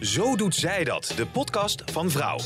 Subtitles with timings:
[0.00, 2.38] Zo doet zij dat, de podcast van Vrouw.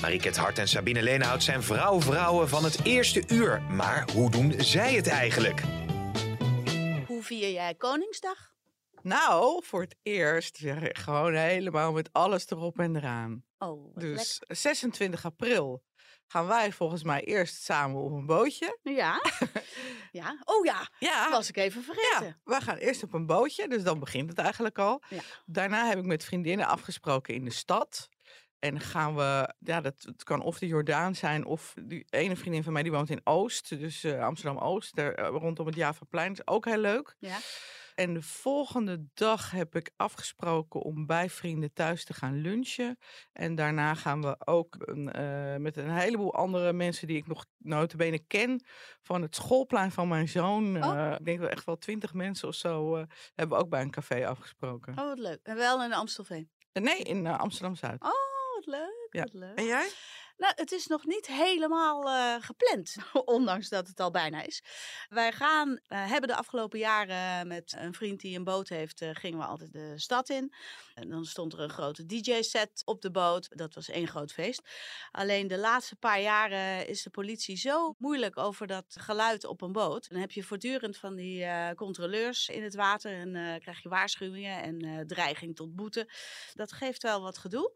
[0.00, 3.62] Mariket Hart en Sabine Leenhout zijn vrouw-vrouwen van het eerste uur.
[3.62, 5.62] Maar hoe doen zij het eigenlijk?
[7.06, 8.52] Hoe vier jij Koningsdag?
[9.02, 13.44] Nou, voor het eerst gewoon helemaal met alles erop en eraan.
[13.58, 15.82] Oh, wat Dus 26 april
[16.30, 18.78] gaan wij volgens mij eerst samen op een bootje.
[18.82, 19.22] Ja.
[20.20, 20.38] ja.
[20.44, 22.26] Oh ja, Ja, dat was ik even vergeten.
[22.26, 25.02] ja, wij gaan eerst op een bootje, dus dan begint het eigenlijk al.
[25.08, 25.20] Ja.
[25.46, 28.08] Daarna heb ik met vriendinnen afgesproken in de stad.
[28.58, 32.62] En gaan we, ja, dat het kan of de Jordaan zijn, of die ene vriendin
[32.62, 36.32] van mij die woont in Oost, dus eh, Amsterdam-Oost, daar, eh, rondom het Javaplein.
[36.32, 37.16] is ook heel leuk.
[37.18, 37.36] Ja.
[38.00, 42.98] En de volgende dag heb ik afgesproken om bij vrienden thuis te gaan lunchen.
[43.32, 47.46] En daarna gaan we ook een, eh, met een heleboel andere mensen die ik nog
[47.58, 48.64] notabene ken...
[49.02, 50.84] van het schoolplein van mijn zoon.
[50.84, 51.06] Oh.
[51.06, 52.96] eh, ik denk wel echt wel twintig mensen of zo...
[52.96, 54.98] eh, hebben we ook bij een café afgesproken.
[54.98, 55.40] Oh, wat leuk.
[55.42, 56.50] En wel in Amstelveen.
[56.72, 58.02] Nee, in Amsterdam-Zuid.
[58.02, 59.08] Oh, wat leuk.
[59.10, 59.22] Ja.
[59.22, 59.58] Wat leuk.
[59.58, 59.90] En jij?
[60.40, 64.62] Nou, het is nog niet helemaal eh, gepland, ondanks dat het al bijna is.
[65.08, 69.10] Wij gaan, eh, hebben de afgelopen jaren met een vriend die een boot heeft, eh,
[69.12, 70.52] gingen we altijd de stad in.
[70.94, 73.48] En dan stond er een grote DJ-set op de boot.
[73.56, 74.62] Dat was één groot feest.
[75.10, 79.72] Alleen de laatste paar jaren is de politie zo moeilijk over dat geluid op een
[79.72, 80.08] boot.
[80.08, 85.06] Dan heb je voortdurend van die controleurs in het water en krijg je waarschuwingen en
[85.06, 86.08] dreiging tot boete.
[86.54, 87.72] Dat geeft wel wat gedoe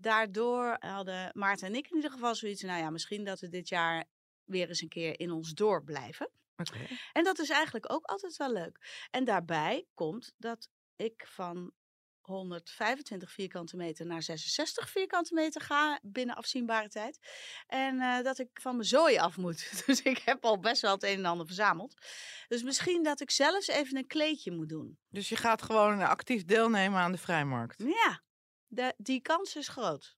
[0.00, 2.62] daardoor hadden Maarten en ik in ieder geval zoiets.
[2.62, 4.04] Nou ja, misschien dat we dit jaar
[4.44, 6.30] weer eens een keer in ons dorp blijven.
[6.56, 6.86] Oké.
[7.12, 9.06] En dat is eigenlijk ook altijd wel leuk.
[9.10, 11.72] En daarbij komt dat ik van
[12.20, 17.18] 125 vierkante meter naar 66 vierkante meter ga binnen afzienbare tijd.
[17.66, 19.70] En eh, dat ik van mijn zooi af moet.
[19.86, 21.94] Dus ik heb al best wel het een en ander verzameld.
[22.48, 24.98] Dus misschien dat ik zelfs even een kleedje moet doen.
[25.08, 27.82] Dus je gaat gewoon actief deelnemen aan de vrijmarkt?
[27.82, 28.22] Ja,
[28.70, 30.16] de, die kans is groot.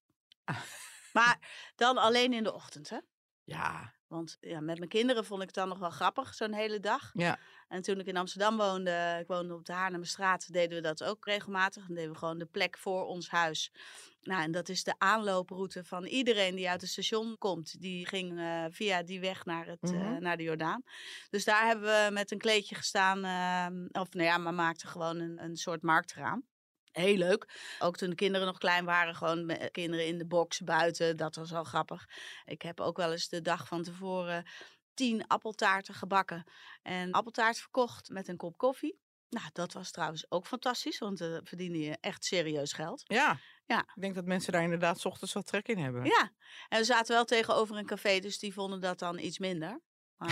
[1.13, 1.39] Maar
[1.77, 2.99] dan alleen in de ochtend, hè?
[3.45, 6.81] Ja, Want ja, met mijn kinderen vond ik het dan nog wel grappig, zo'n hele
[6.81, 7.11] dag.
[7.15, 7.39] ja.
[7.69, 11.25] En toen ik in Amsterdam woonde, ik woonde op de Haarlemmerstraat, deden we dat ook
[11.25, 11.87] regelmatig.
[11.87, 13.73] Dan deden we gewoon de plek voor ons huis.
[14.21, 17.81] Nou, en dat is de aanlooproute van iedereen die uit het station komt.
[17.81, 20.23] Die ging eh, via die weg naar, het, eh, Mhm.
[20.23, 20.83] naar de Jordaan.
[21.31, 23.25] Dus daar hebben we met een kleedje gestaan.
[23.25, 26.47] ehm, of nou ja, maar maakten gewoon een, een soort marktraam.
[26.93, 27.75] Heel leuk.
[27.79, 31.17] Ook toen de kinderen nog klein waren, gewoon met kinderen in de box buiten.
[31.17, 32.09] Dat was al grappig.
[32.45, 34.47] Ik heb ook wel eens de dag van tevoren
[34.95, 36.45] tien appeltaarten gebakken.
[36.83, 39.01] En appeltaart verkocht met een kop koffie.
[39.29, 43.03] Nou, dat was trouwens ook fantastisch, want dan verdiende je echt serieus geld.
[43.07, 43.39] Ja.
[43.67, 43.79] Ja.
[43.79, 46.05] Ik denk dat mensen daar inderdaad 's ochtends wat trek in hebben.
[46.05, 46.33] Ja,
[46.69, 49.81] en we zaten wel tegenover een café, dus die vonden dat dan iets minder.
[50.17, 50.29] Eh,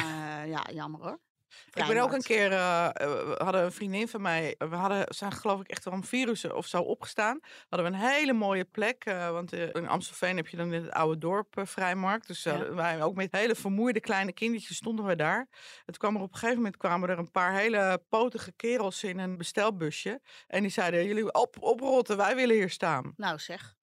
[0.46, 1.20] ja, jammer hoor.
[1.72, 5.04] Ik ben ook een keer, eh, eh, we hadden een vriendin van mij, we hadden,
[5.08, 7.40] zijn geloof ik echt wel een virus of zo opgestaan.
[7.68, 10.82] Hadden we een hele mooie plek, eh, want eh, in Amstelveen heb je dan in
[10.82, 12.26] het oude dorp eh, vrijmarkt.
[12.26, 12.74] Dus eh, Ja.
[12.74, 15.48] wij ook met hele vermoeide kleine kindertjes stonden we daar.
[15.84, 19.18] Het kwam er op een gegeven moment kwamen er een paar hele potige kerels in
[19.18, 20.20] een bestelbusje.
[20.46, 23.12] En die zeiden, jullie op, oprotten, wij willen hier staan.
[23.16, 23.78] Nou zeg.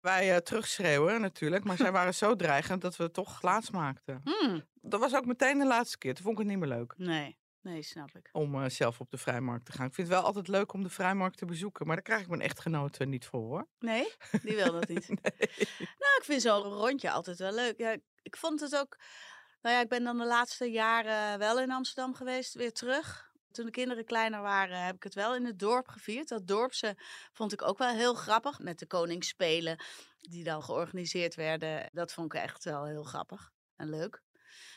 [0.00, 4.20] Wij eh, terugschreeuwen natuurlijk, maar zij waren zo dreigend dat we toch plaats maakten.
[4.24, 6.14] Hmm, Dat was ook meteen de laatste keer.
[6.14, 8.28] Toen vond ik het niet meer leuk nee, nee, snap ik.
[8.32, 9.86] om eh, zelf op de vrijmarkt te gaan.
[9.86, 12.28] Ik vind het wel altijd leuk om de vrijmarkt te bezoeken, maar daar krijg ik
[12.28, 13.66] mijn echtgenoot eh, niet voor hoor.
[13.78, 14.12] Nee,
[14.42, 15.08] die wil dat niet.
[15.22, 15.48] Nee.
[15.78, 17.78] Nou, ik vind zo'n rondje altijd wel leuk.
[17.78, 18.96] Ja, ik vond het ook.
[19.62, 23.29] Nou ja, ik ben dan de laatste jaren wel in Amsterdam geweest, weer terug.
[23.52, 26.28] Toen de kinderen kleiner waren, heb ik het wel in het dorp gevierd.
[26.28, 26.96] Dat dorpse
[27.32, 28.58] vond ik ook wel heel grappig.
[28.58, 29.82] Met de koningsspelen
[30.18, 31.88] die dan georganiseerd werden.
[31.92, 34.22] Dat vond ik echt wel heel grappig en leuk.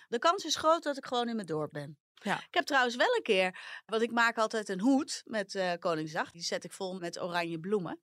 [0.08, 1.98] De kans is groot dat ik gewoon in mijn dorp ben.
[2.14, 2.38] Ja.
[2.38, 6.32] Ik heb trouwens wel een keer, want ik maak altijd een hoed met eh, Koningsdag.
[6.32, 8.02] Die zet ik vol met oranje bloemen.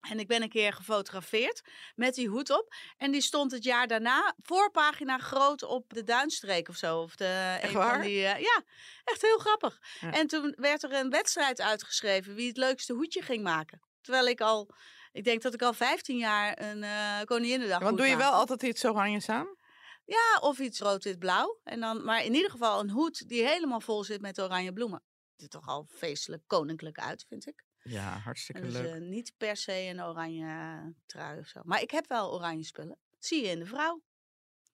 [0.00, 1.60] En ik ben een keer gefotografeerd
[1.94, 2.74] met die hoed op.
[2.96, 7.00] En die stond het jaar daarna voorpagina groot op de Duinstreek of zo.
[7.00, 7.94] Of de, een waar?
[7.94, 8.62] Van die, eh, ja,
[9.04, 9.80] echt heel grappig.
[10.00, 10.12] Ja.
[10.12, 13.80] En toen werd er een wedstrijd uitgeschreven wie het leukste hoedje ging maken.
[14.00, 14.74] Terwijl ik al,
[15.12, 18.62] ik denk dat ik al 15 jaar een eh Koninginnedag Want doe je wel altijd
[18.62, 19.56] iets oranjes aan?
[20.04, 21.60] Ja, of iets rood-wit-blauw.
[21.64, 25.02] En dan, maar in ieder geval een hoed die helemaal vol zit met oranje bloemen.
[25.36, 27.65] er toch al feestelijk koninklijk uit, vind ik.
[27.90, 28.94] Ja, hartstikke Dus leuk.
[28.94, 31.60] eh, niet per se een oranje trui of zo.
[31.64, 32.98] Maar ik heb wel oranje spullen.
[33.10, 34.02] Dat zie je in de vrouw.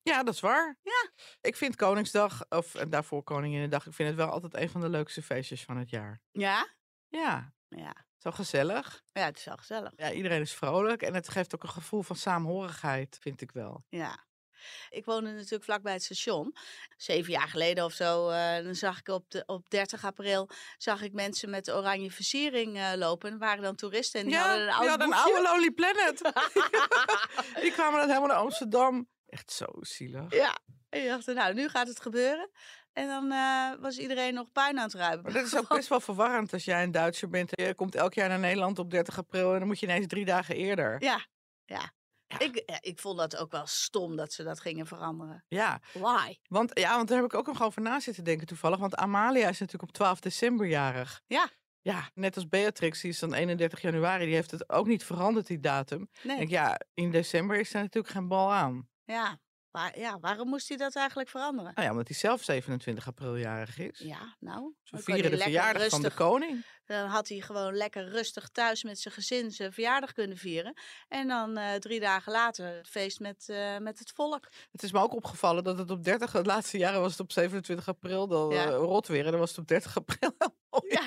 [0.03, 0.79] Ja, dat is waar.
[0.83, 1.11] Ja.
[1.41, 4.89] Ik vind Koningsdag, of en daarvoor Koninginnedag, ik vind het wel altijd een van de
[4.89, 6.21] leukste feestjes van het jaar.
[6.31, 6.69] Ja?
[7.09, 8.07] Ja, Ja.
[8.17, 9.03] zo gezellig.
[9.13, 9.93] Ja, het is wel gezellig.
[9.97, 13.85] Ja, iedereen is vrolijk en het geeft ook een gevoel van saamhorigheid, vind ik wel.
[13.89, 14.25] Ja.
[14.91, 16.57] Ik woonde natuurlijk vlakbij het station.
[16.97, 21.03] Zeven jaar geleden of zo, eh, dan zag ik op, de, op 30 april zag
[21.03, 23.31] ik mensen met oranje versiering eh, lopen.
[23.31, 25.33] En waren dan toeristen en die ja, hadden een oud die hadden een boekje.
[25.33, 26.33] oude Lonely Planet.
[27.63, 29.09] die kwamen dan helemaal naar Amsterdam.
[29.27, 30.35] Echt zo zielig.
[30.35, 32.51] Ja, en je dacht, nou, nu gaat het gebeuren.
[32.93, 35.23] En dan eh, was iedereen nog puin aan het ruimen.
[35.23, 37.55] Maar dat is ook best wel verwarrend als jij een Duitser bent.
[37.55, 40.07] en Je komt elk jaar naar Nederland op 30 april en dan moet je ineens
[40.07, 41.03] drie dagen eerder.
[41.03, 41.27] Ja,
[41.65, 41.93] ja.
[42.39, 45.45] Ik, ja, ik vond dat ook wel stom dat ze dat gingen veranderen.
[45.49, 46.39] Ja, Why?
[46.49, 48.79] want, ja, want daar heb ik ook nog over na zitten denken toevallig.
[48.79, 51.21] Want Amalia is natuurlijk op 12 december jarig.
[51.27, 51.49] Ja.
[51.81, 54.25] Ja, net als Beatrix, die is dan 31 januari.
[54.25, 56.03] Die heeft het ook niet veranderd, die datum.
[56.13, 56.37] Ik Nee.
[56.37, 58.89] denk, ja, in december is er natuurlijk geen bal aan.
[59.05, 59.39] Ja.
[59.71, 61.73] Waar, ja, waarom moest hij dat eigenlijk veranderen?
[61.75, 63.99] Nou ja, omdat hij zelf 27 april jarig is.
[63.99, 64.75] Ja, nou.
[64.83, 66.65] Ze vieren de verjaardag van de koning.
[66.85, 70.75] Dan had hij gewoon lekker rustig thuis met zijn gezin zijn verjaardag kunnen vieren.
[71.09, 74.49] En dan eh, drie dagen later het feest met, eh, met het volk.
[74.73, 77.33] Het is me ook opgevallen dat het op 30, het laatste jaren was het op
[77.33, 78.67] 27 april dan Ja.
[78.67, 79.25] eh, rot weer.
[79.25, 80.35] En dan was het op 30 april.
[80.89, 81.07] Ja.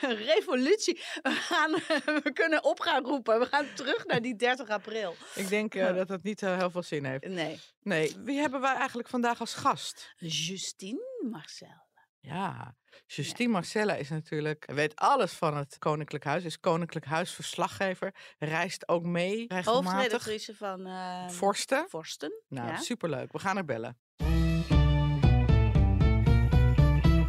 [0.00, 0.94] Een revolutie.
[1.22, 1.72] We, gaan,
[2.24, 3.38] we kunnen op gaan roepen.
[3.38, 5.14] We gaan terug naar die 30 april.
[5.34, 7.24] Ik denk dat dat niet heel veel zin heeft.
[7.28, 7.60] Nee.
[7.82, 10.14] Nee, wie hebben wij eigenlijk vandaag als gast?
[10.16, 11.85] Justine Marcel.
[12.26, 12.74] Ja,
[13.06, 19.02] Justine Marcella is natuurlijk, weet alles van het Koninklijk Huis, is Koninklijk Huisverslaggever, reist ook
[19.02, 19.92] mee regelmatig.
[19.92, 21.88] Hoofdredactrice van eh Vorsten.
[21.88, 22.42] Vorsten.
[22.48, 22.76] Nou, ja.
[22.76, 23.32] superleuk.
[23.32, 23.98] We gaan er bellen.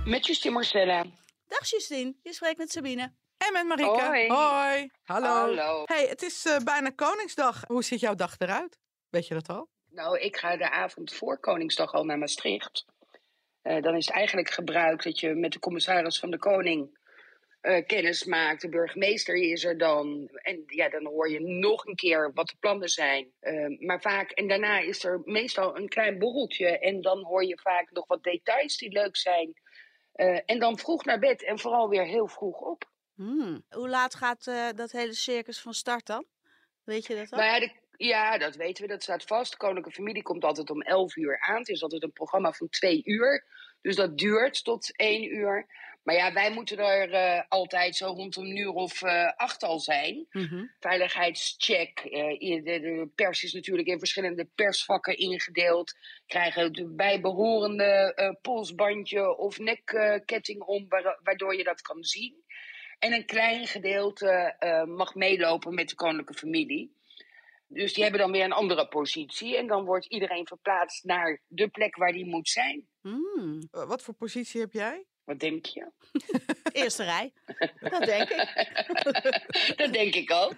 [0.05, 1.05] Met Justine Marcella.
[1.47, 3.13] Dag Justine, je spreekt met Sabine.
[3.37, 4.05] En met Marieke.
[4.05, 4.27] Hoi.
[4.27, 4.89] Hoi.
[5.03, 5.27] Hallo.
[5.27, 5.83] Hallo.
[5.85, 7.63] Hey, het is eh, bijna Koningsdag.
[7.67, 8.79] Hoe ziet jouw dag eruit?
[9.09, 9.69] Weet je dat al?
[9.89, 12.85] Nou, ik ga de avond voor Koningsdag al naar Maastricht.
[13.67, 16.97] Eh, dan is het eigenlijk gebruik dat je met de commissaris van de Koning
[17.61, 18.61] eh, kennis maakt.
[18.61, 20.29] De burgemeester is er dan.
[20.31, 23.31] En ja, dan hoor je nog een keer wat de plannen zijn.
[23.39, 26.79] Eh, maar vaak, en daarna is er meestal een klein borreltje.
[26.79, 29.53] En dan hoor je vaak nog wat details die leuk zijn.
[30.45, 32.91] En dan vroeg naar bed en vooral weer heel vroeg op.
[33.15, 33.63] Hmm.
[33.69, 36.25] Hoe laat gaat dat hele circus van start dan?
[36.83, 37.39] Weet je dat al?
[37.39, 39.51] Nou ja, de- ja, dat weten we, dat staat vast.
[39.51, 41.57] De Koninklijke Familie komt altijd om 11 uur aan.
[41.59, 43.45] Het is altijd een programma van twee uur.
[43.81, 45.65] Dus dat duurt tot één uur.
[46.03, 49.79] Maar ja, wij moeten er eh, altijd zo rond een uur of eh, acht al
[49.79, 50.25] zijn.
[50.31, 50.65] Mhm.
[50.79, 51.99] Veiligheidscheck.
[51.99, 55.93] eh, de, de pers is natuurlijk in verschillende persvakken ingedeeld.
[56.25, 62.43] Krijgen de bijbehorende eh, polsbandje of nekketting om, wa- waardoor je dat kan zien.
[62.99, 64.55] En een klein gedeelte
[64.87, 66.95] mag meelopen met de koninklijke familie.
[67.67, 69.57] Dus die hebben dan weer een andere positie.
[69.57, 72.87] En dan wordt iedereen verplaatst naar de plek waar die moet zijn.
[73.01, 73.67] Hmm.
[73.71, 75.05] Eh, Wat voor positie heb jij?
[75.23, 75.91] Wat denk je?
[76.71, 77.33] Eerste rij.
[77.79, 79.75] Dat denk ik.
[79.81, 80.55] dat denk ik ook.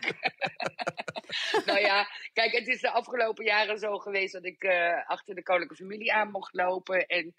[1.66, 5.44] nou ja, kijk, het is de afgelopen jaren zo geweest dat ik eh, achter de
[5.44, 7.06] koninklijke familie aan mocht lopen.
[7.06, 7.34] En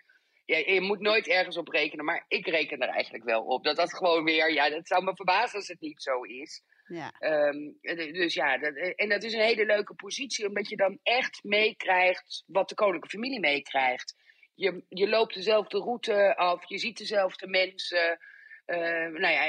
[0.44, 3.64] ja, je moet nooit ergens op rekenen, maar ik reken er eigenlijk wel op.
[3.64, 6.62] Dat dat gewoon weer, ja, dat zou me verbazen als het niet zo is.
[6.92, 7.12] Ja.
[7.18, 7.70] Ehm,
[8.12, 12.44] dus ja, dat, en dat is een hele leuke positie, omdat je dan echt meekrijgt
[12.46, 14.14] wat de koninklijke familie meekrijgt.
[14.54, 18.18] Je, je loopt dezelfde route af, je ziet dezelfde mensen.
[18.64, 19.44] Eh, nou ja,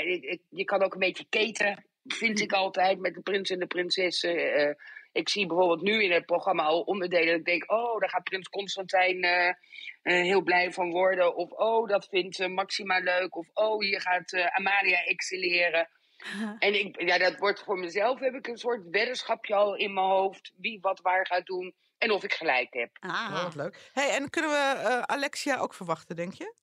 [0.50, 4.54] je kan ook een beetje keten, vind ik altijd, met de prins en de prinsessen.
[4.54, 4.74] Eh,
[5.12, 7.36] ik zie bijvoorbeeld nu in het programma al onderdelen.
[7.36, 9.54] Ik denk, oh, daar gaat prins Constantijn eh,
[10.02, 11.36] eh, heel blij van worden.
[11.36, 13.36] Of, oh, dat vindt eh, Maxima leuk.
[13.36, 15.90] Of, oh, hier gaat eh, Amalia excelleren.
[16.60, 20.06] En ik, ja, dat wordt voor mezelf, heb ik een soort weddenschapje al in mijn
[20.08, 20.52] hoofd.
[20.58, 22.90] Wie wat waar gaat doen en of ik gelijk heb.
[23.02, 23.44] Oh, Ah.
[23.44, 23.90] wat leuk.
[23.94, 26.54] Hey, en kunnen we eh, Alexia ook verwachten, denk je?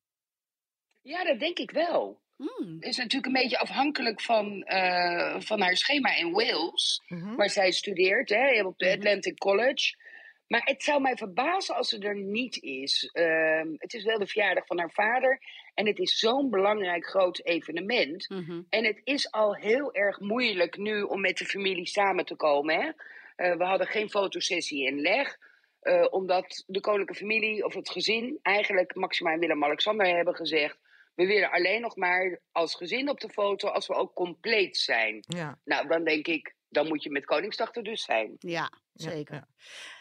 [1.02, 2.20] Ja, dat denk ik wel.
[2.36, 2.76] Hmm.
[2.80, 7.02] Is natuurlijk een beetje afhankelijk van, eh, van haar schema in Wales.
[7.08, 7.34] Mhm.
[7.34, 8.94] waar zij studeert, hè, op de Mhm.
[8.96, 9.96] Atlantic College.
[10.48, 13.10] Maar het zou mij verbazen als ze er niet is.
[13.12, 15.40] Ehm, het is wel de verjaardag van haar vader.
[15.74, 18.28] En het is zo'n belangrijk groot evenement.
[18.28, 18.62] Mhm.
[18.68, 22.74] En het is al heel erg moeilijk nu om met de familie samen te komen.
[22.80, 22.90] Hè?
[23.36, 25.36] Eh, we hadden geen fotosessie in leg.
[25.78, 30.78] eh, omdat de koninklijke familie of het gezin, eigenlijk Maxima en Willem-Alexander hebben gezegd.
[31.14, 35.24] We willen alleen nog maar als gezin op de foto als we ook compleet zijn.
[35.28, 38.36] Ja, Nou, dan denk ik, dan moet je met Koningsdag er dus zijn.
[38.38, 38.70] Ja.
[38.94, 39.34] Zeker.
[39.34, 39.46] ja.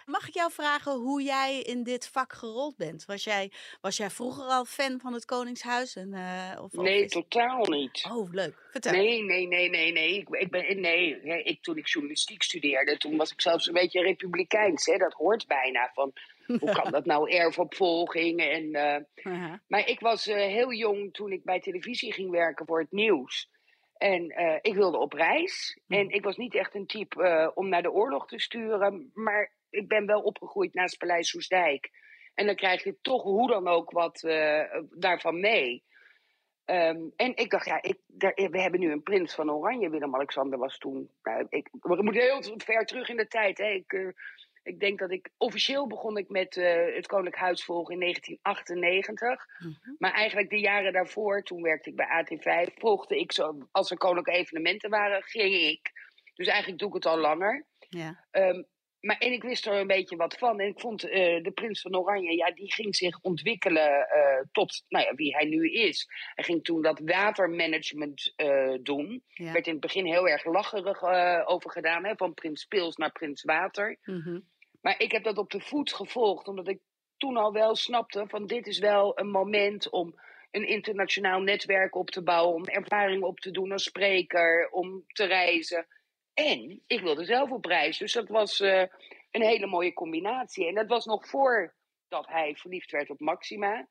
[0.06, 3.06] Mag ik jou vragen hoe jij in dit vak gerold bent?
[3.06, 5.96] Was jij, was jij vroeger al fan van het Koningshuis?
[5.96, 8.08] En, eh, of, of Nee, is- totaal niet.
[8.12, 8.68] Oh, leuk.
[8.72, 8.92] Vertel.
[8.92, 10.14] Nee, nee, nee, nee, nee.
[10.16, 13.74] Ik, ik ben, nee hè, ik, toen ik journalistiek studeerde, toen was ik zelfs een
[13.74, 14.86] beetje republikeins.
[14.86, 14.98] Hè?
[14.98, 15.92] Dat hoort bijna.
[15.94, 16.14] Van,
[16.60, 18.40] hoe kan dat nou, erfopvolging?
[18.40, 19.62] En, eh, Aha.
[19.68, 23.50] maar ik was eh, heel jong toen ik bij televisie ging werken voor het nieuws.
[23.98, 25.80] En eh, ik wilde op reis.
[25.88, 29.12] En ik was niet echt een type eh, om naar de oorlog te sturen.
[29.14, 31.90] Maar ik ben wel opgegroeid naast Paleis Soesdijk.
[32.34, 35.84] En dan krijg je toch hoe dan ook wat eh, daarvan mee.
[36.66, 39.90] Ehm, en ik dacht, ja, ik, daar, we hebben nu een prins van Oranje.
[39.90, 41.10] Willem-Alexander was toen.
[41.24, 43.58] nou, ik, we moeten heel ver terug in de tijd.
[43.58, 43.70] Hè.
[43.70, 44.14] Ik,
[44.68, 45.30] ik denk dat ik.
[45.38, 49.46] Officieel begon ik met eh, het Koninklijk Huisvolgen in 1998.
[49.60, 49.96] Mhm.
[49.98, 53.68] Maar eigenlijk de jaren daarvoor, toen werkte ik bij AT5, volgde ik zo.
[53.72, 55.92] Als er koninklijke evenementen waren, ging ik.
[56.36, 57.66] Dus eigenlijk doe ik het al langer.
[57.90, 58.26] Ja.
[58.32, 58.64] Ehm,
[59.00, 60.60] maar, en ik wist er een beetje wat van.
[60.60, 64.84] En ik vond eh, de prins van Oranje, ja, die ging zich ontwikkelen eh, tot
[64.88, 66.08] nou ja, wie hij nu is.
[66.36, 68.34] Hij ging toen dat watermanagement
[68.82, 69.24] doen.
[69.28, 69.46] Ja.
[69.46, 71.04] Er werd in het begin heel erg lacherig
[71.46, 72.06] over gedaan.
[72.06, 73.98] Hè, van prins Pils naar prins Water.
[74.04, 74.40] Mhm.
[74.88, 76.80] Maar ik heb dat op de voet gevolgd, omdat ik
[77.18, 80.20] toen al wel snapte van dit is wel een moment om
[80.52, 85.26] een internationaal netwerk op te bouwen, om ervaring op te doen als spreker, om te
[85.26, 85.88] reizen.
[86.34, 88.84] En ik wilde zelf op reis, dus dat was eh,
[89.32, 90.68] een hele mooie combinatie.
[90.68, 93.88] En dat was nog voordat hij verliefd werd op Maxima.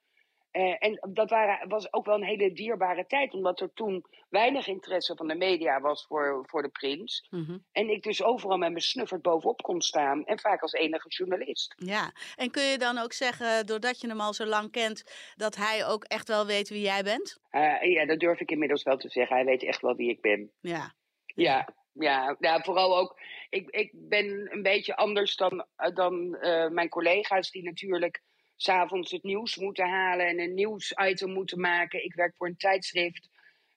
[0.56, 4.66] Eh, en dat waren, was ook wel een hele dierbare tijd, omdat er toen weinig
[4.66, 7.26] interesse van de media was voor, voor de prins.
[7.30, 7.58] Mhm.
[7.72, 10.24] En ik dus overal met mijn snuffert bovenop kon staan.
[10.24, 11.74] En vaak als enige journalist.
[11.76, 15.56] Ja, en kun je dan ook zeggen, doordat je hem al zo lang kent, dat
[15.56, 17.40] hij ook echt wel weet wie jij bent?
[17.50, 19.36] Eh, ja, dat durf ik inmiddels wel te zeggen.
[19.36, 20.52] Hij weet echt wel wie ik ben.
[20.60, 20.94] Ja.
[21.26, 23.20] Ja, ja, ja vooral ook.
[23.48, 26.30] Ik, ik ben een beetje anders dan, eh, dan
[26.72, 28.22] mijn collega's, die natuurlijk
[28.56, 32.04] s'avonds het nieuws moeten halen en een nieuwsitem moeten maken.
[32.04, 33.28] Ik werk voor een tijdschrift.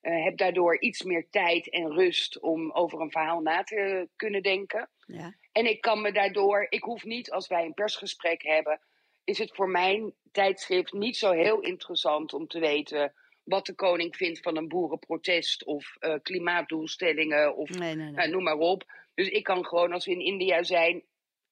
[0.01, 4.43] eh, heb daardoor iets meer tijd en rust om over een verhaal na te kunnen
[4.43, 4.89] denken.
[5.05, 5.33] Ja.
[5.51, 8.79] En ik kan me daardoor, ik hoef niet als wij een persgesprek hebben,
[9.24, 14.15] is het voor mijn tijdschrift niet zo heel interessant om te weten wat de koning
[14.15, 18.12] vindt van een boerenprotest of eh, klimaatdoelstellingen of Nee, nee, nee.
[18.12, 18.91] nou, noem maar op.
[19.13, 21.03] Dus ik kan gewoon als we in India zijn,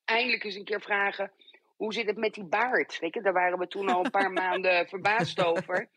[0.05, 1.31] eindelijk eens een keer vragen.
[1.77, 3.00] Hoe zit het met die baard?
[3.00, 5.89] Weet je, daar waren we toen al een paar maanden verbaasd over.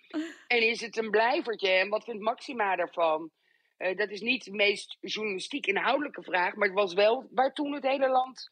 [0.46, 1.70] En is het een blijvertje?
[1.70, 3.30] En wat vindt Maxima daarvan?
[3.76, 7.72] Eh, dat is niet de meest journalistiek inhoudelijke vraag, maar het was wel waar toen
[7.72, 8.50] het hele land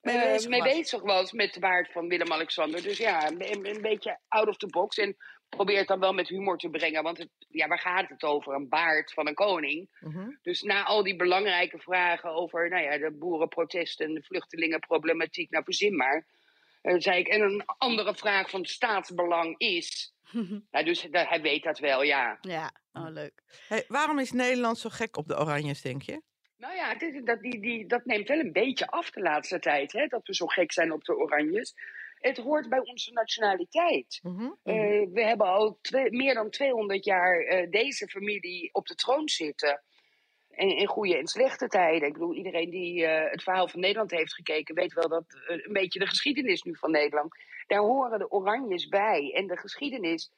[0.00, 0.72] Mee eh, bezig mee was.
[0.72, 2.82] bezig was met de baard van Willem-Alexander.
[2.82, 4.96] Dus ja, een, een beetje out of the box.
[4.96, 5.16] En
[5.48, 7.02] probeer het dan wel met humor te brengen.
[7.02, 8.54] Want het, ja, waar gaat het over?
[8.54, 9.88] Een baard van een koning.
[10.00, 10.30] Mhm.
[10.42, 15.64] Dus na al die belangrijke vragen over nou ja, de boerenprotesten en de vluchtelingenproblematiek, nou
[15.64, 16.26] verzin maar.
[16.86, 20.12] Eh, zei ik, en een andere vraag van staatsbelang is.
[20.70, 22.38] Nou, dus dat- hij weet dat wel, ja.
[22.40, 23.42] ja, oh leuk.
[23.68, 26.22] Hey, waarom is Nederland zo gek op de Oranjes, denk je?
[26.56, 29.58] Nou ja, het is- dat, die, die, dat neemt wel een beetje af de laatste
[29.58, 31.74] tijd, hè, dat we zo gek zijn op de Oranjes.
[32.16, 34.18] Het hoort bij onze nationaliteit.
[34.22, 34.42] Mhm.
[34.62, 34.74] Eh,
[35.12, 39.84] we hebben al twee- meer dan 200 jaar eh, deze familie op de troon zitten.
[40.56, 42.08] En in goede en slechte tijden.
[42.08, 45.56] Ik bedoel, iedereen die eh, het verhaal van Nederland heeft gekeken, weet wel dat eh,
[45.66, 47.34] een beetje de geschiedenis nu van Nederland.
[47.66, 49.32] Daar horen de Oranjes bij.
[49.34, 50.30] En de geschiedenis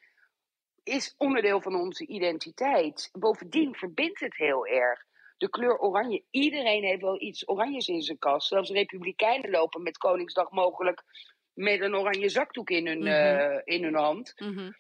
[0.83, 3.09] is onderdeel van onze identiteit.
[3.13, 5.05] Bovendien verbindt het heel erg.
[5.37, 6.25] De kleur oranje.
[6.31, 8.49] Iedereen heeft wel iets oranjes in zijn kast.
[8.49, 11.03] Zelfs republikeinen lopen met Koningsdag mogelijk
[11.53, 13.07] met een oranje zakdoek in hun, Mhm.
[13.09, 14.33] eh, in hun hand.
[14.37, 14.71] Mhm.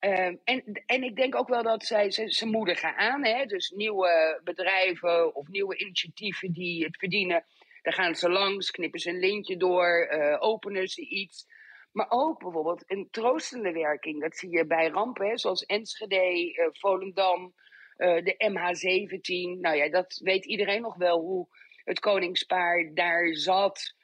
[0.00, 3.24] Ehm, en, en ik denk ook wel dat zij, ze, ze moedigen aan.
[3.24, 3.44] Hè?
[3.44, 7.44] Dus nieuwe bedrijven of nieuwe initiatieven die het verdienen.
[7.82, 11.46] Daar gaan ze langs, knippen ze een lintje door, eh, openen ze iets.
[11.92, 14.20] Maar ook bijvoorbeeld een troostende werking.
[14.20, 17.54] Dat zie je bij rampen, hè, zoals Enschede, eh, Volendam,
[17.96, 19.60] eh, de MH17.
[19.60, 21.48] Nou ja, dat weet iedereen nog wel hoe
[21.84, 23.98] het koningspaar daar zat.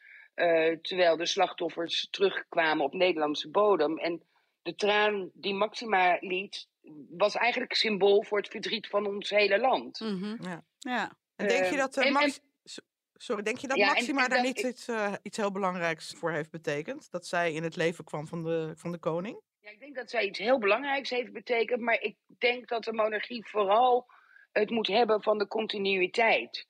[0.82, 3.98] terwijl de slachtoffers terugkwamen op Nederlandse bodem.
[3.98, 4.22] En
[4.66, 6.66] de traan die Maxima liet,
[7.08, 10.00] was eigenlijk symbool voor het verdriet van ons hele land.
[10.00, 10.36] Mhm.
[10.48, 10.64] Ja.
[10.78, 11.16] Ja.
[11.36, 12.82] En denk je Ehm, dat, eh, en- Max- so-
[13.18, 15.52] Sorry, denk je dat Ja, Maxima en daar dat niet ik- iets, eh, iets heel
[15.52, 17.10] belangrijks voor heeft betekend?
[17.10, 19.40] Dat zij in het leven kwam van de, van de koning?
[19.60, 22.92] Ja, ik denk dat zij iets heel belangrijks heeft betekend, maar ik denk dat de
[22.92, 24.06] monarchie vooral
[24.52, 26.66] het moet hebben van de continuïteit.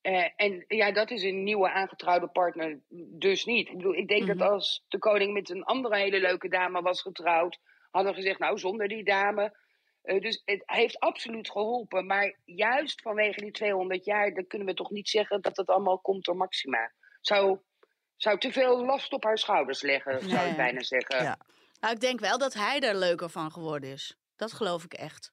[0.00, 2.80] Eh, en ja, dat is een nieuwe aangetrouwde partner
[3.18, 3.68] dus niet.
[3.68, 4.36] Ik bedoel, ik denk Mhm.
[4.38, 7.58] dat als de koning met een andere hele leuke dame was getrouwd,
[7.90, 9.58] hadden gezegd, nou, zonder die dame.
[10.02, 12.06] Eh, dus het heeft absoluut geholpen.
[12.06, 15.98] Maar juist vanwege die 200 jaar, dan kunnen we toch niet zeggen dat het allemaal
[15.98, 16.92] komt door Maxima.
[17.20, 17.58] zou,
[18.16, 21.22] zou te veel last op haar schouders leggen, zou ik bijna zeggen.
[21.22, 21.38] Ja.
[21.80, 24.16] Nou, ik denk wel dat hij er leuker van geworden is.
[24.36, 25.32] Dat geloof ik echt.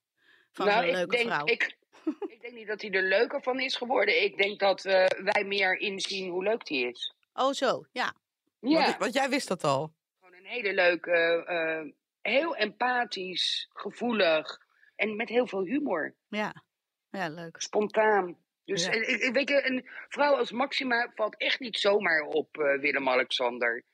[0.52, 1.44] Van nou, zo'n ik leuke denk, vrouw.
[1.46, 1.76] Ik,
[2.34, 4.22] ik denk niet dat hij er leuker van is geworden.
[4.22, 7.14] Ik denk dat eh, wij meer inzien hoe leuk die is.
[7.34, 8.14] Oh, zo, ja.
[8.60, 9.92] Ja, Want, want jij wist dat al.
[10.20, 11.92] gewoon een hele leuke, eh,
[12.32, 14.58] heel empathisch, gevoelig
[14.96, 16.14] en met heel veel humor.
[16.28, 16.62] Ja,
[17.10, 17.60] ja leuk.
[17.60, 18.36] Spontaan.
[18.64, 18.90] Dus Ja.
[19.32, 23.84] weet je, een vrouw als Maxima valt echt niet zomaar op eh, Willem-Alexander.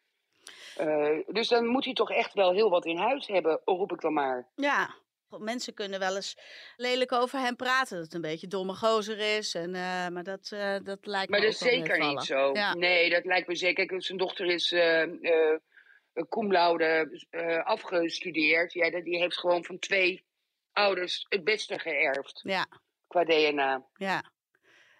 [1.26, 4.12] Dus dan moet hij toch echt wel heel wat in huis hebben, roep ik dan
[4.12, 4.48] maar.
[4.54, 4.94] Ja.
[5.38, 6.36] Mensen kunnen wel eens
[6.76, 7.94] lelijk over hem praten.
[7.96, 9.54] Dat het een beetje domme gozer is.
[9.54, 12.52] En, eh, maar dat, eh, dat lijkt Maar me dat is zeker niet zo.
[12.52, 12.74] Ja.
[12.74, 13.86] Nee, dat lijkt me zeker.
[13.86, 18.72] Kijk, Zijn dochter is eh eh, cum laude eh, afgestudeerd.
[18.72, 20.24] Ja, die heeft gewoon van twee
[20.72, 22.66] ouders het beste geërfd Ja,
[23.06, 23.86] qua DNA.
[23.94, 24.32] ja.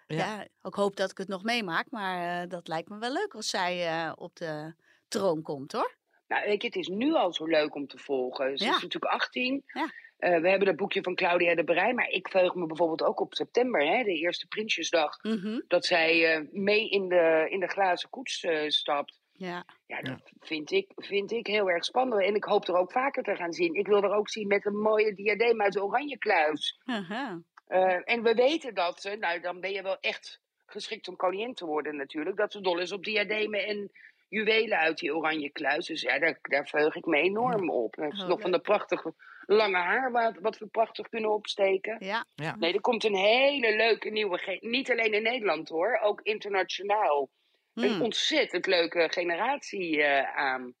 [0.07, 0.15] Ja.
[0.17, 0.47] Ja.
[0.61, 1.89] ook hoop dat ik het nog meemaak.
[1.89, 4.73] Maar eh, dat lijkt me wel leuk als zij eh, op de
[5.07, 5.95] troon komt, hoor.
[6.27, 8.57] Nou, weet je, het is nu al zo leuk om te volgen.
[8.57, 8.75] Ze Ja.
[8.75, 9.63] is natuurlijk 18.
[9.65, 9.89] Ja.
[10.17, 11.93] Eh, we hebben dat boekje van Claudia de Brij.
[11.93, 15.23] Maar ik verheug me bijvoorbeeld ook op september, hè, de eerste Prinsjesdag.
[15.23, 15.59] Mhm.
[15.67, 19.23] Dat zij eh, mee in de, in de glazen koets eh, stapt.
[19.37, 22.21] Ja, Ja, dat Vind, ik, vind ik heel erg spannend.
[22.21, 23.73] En ik hoop er ook vaker te gaan zien.
[23.73, 26.79] Ik wil er ook zien met een mooie diadeem uit de oranje kluis.
[26.85, 27.41] Aha.
[27.67, 31.53] Eh, en we weten dat ze, nou dan ben je wel echt geschikt om koningin
[31.53, 32.37] te worden natuurlijk.
[32.37, 33.91] Dat ze dol is op diademen en
[34.29, 35.85] juwelen uit die oranje kluis.
[35.85, 37.95] Dus ja, daar, daar verheug ik me enorm op.
[37.95, 39.13] Het is Oh, nog van de prachtige
[39.45, 41.95] lange haar wat, wat we prachtig kunnen opsteken.
[41.99, 42.25] ja.
[42.57, 47.29] Nee, er komt een hele leuke nieuwe, niet alleen in Nederland hoor, ook internationaal.
[47.73, 48.01] Een Hmm.
[48.01, 50.73] ontzettend leuke generatie eh, aan.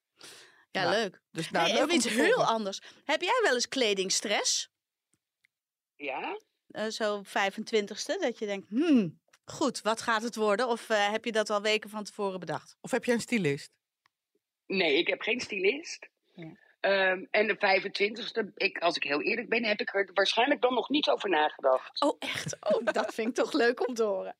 [0.71, 0.89] ja, Ja.
[0.89, 1.21] leuk.
[1.31, 2.81] Dus nou, Hey, leuk iets heel anders.
[3.05, 4.69] Heb jij wel eens kledingstress?
[5.95, 6.39] Ja?
[6.67, 10.67] Eh, zo 25ste, dat je denkt, hmm, goed, wat gaat het worden?
[10.67, 12.77] Of eh, heb je dat al weken van tevoren bedacht?
[12.81, 13.71] Of heb je een stylist?
[14.67, 16.07] Nee, ik heb geen stylist.
[16.35, 16.57] Ja.
[16.85, 20.73] Ehm, en de 25e, ik, als ik heel eerlijk ben, heb ik er waarschijnlijk dan
[20.73, 22.01] nog niet over nagedacht.
[22.01, 22.57] Oh, echt?
[22.59, 24.35] Oh, dat vind ik toch leuk om te horen.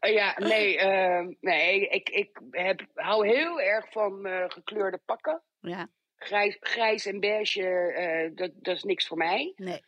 [0.00, 5.42] Eh, ja, nee, ehm, nee ik, ik heb, hou heel erg van eh, gekleurde pakken.
[5.60, 9.52] Ja, Grijs, grijs en beige, eh, dat, dat is niks voor mij.
[9.56, 9.82] nee.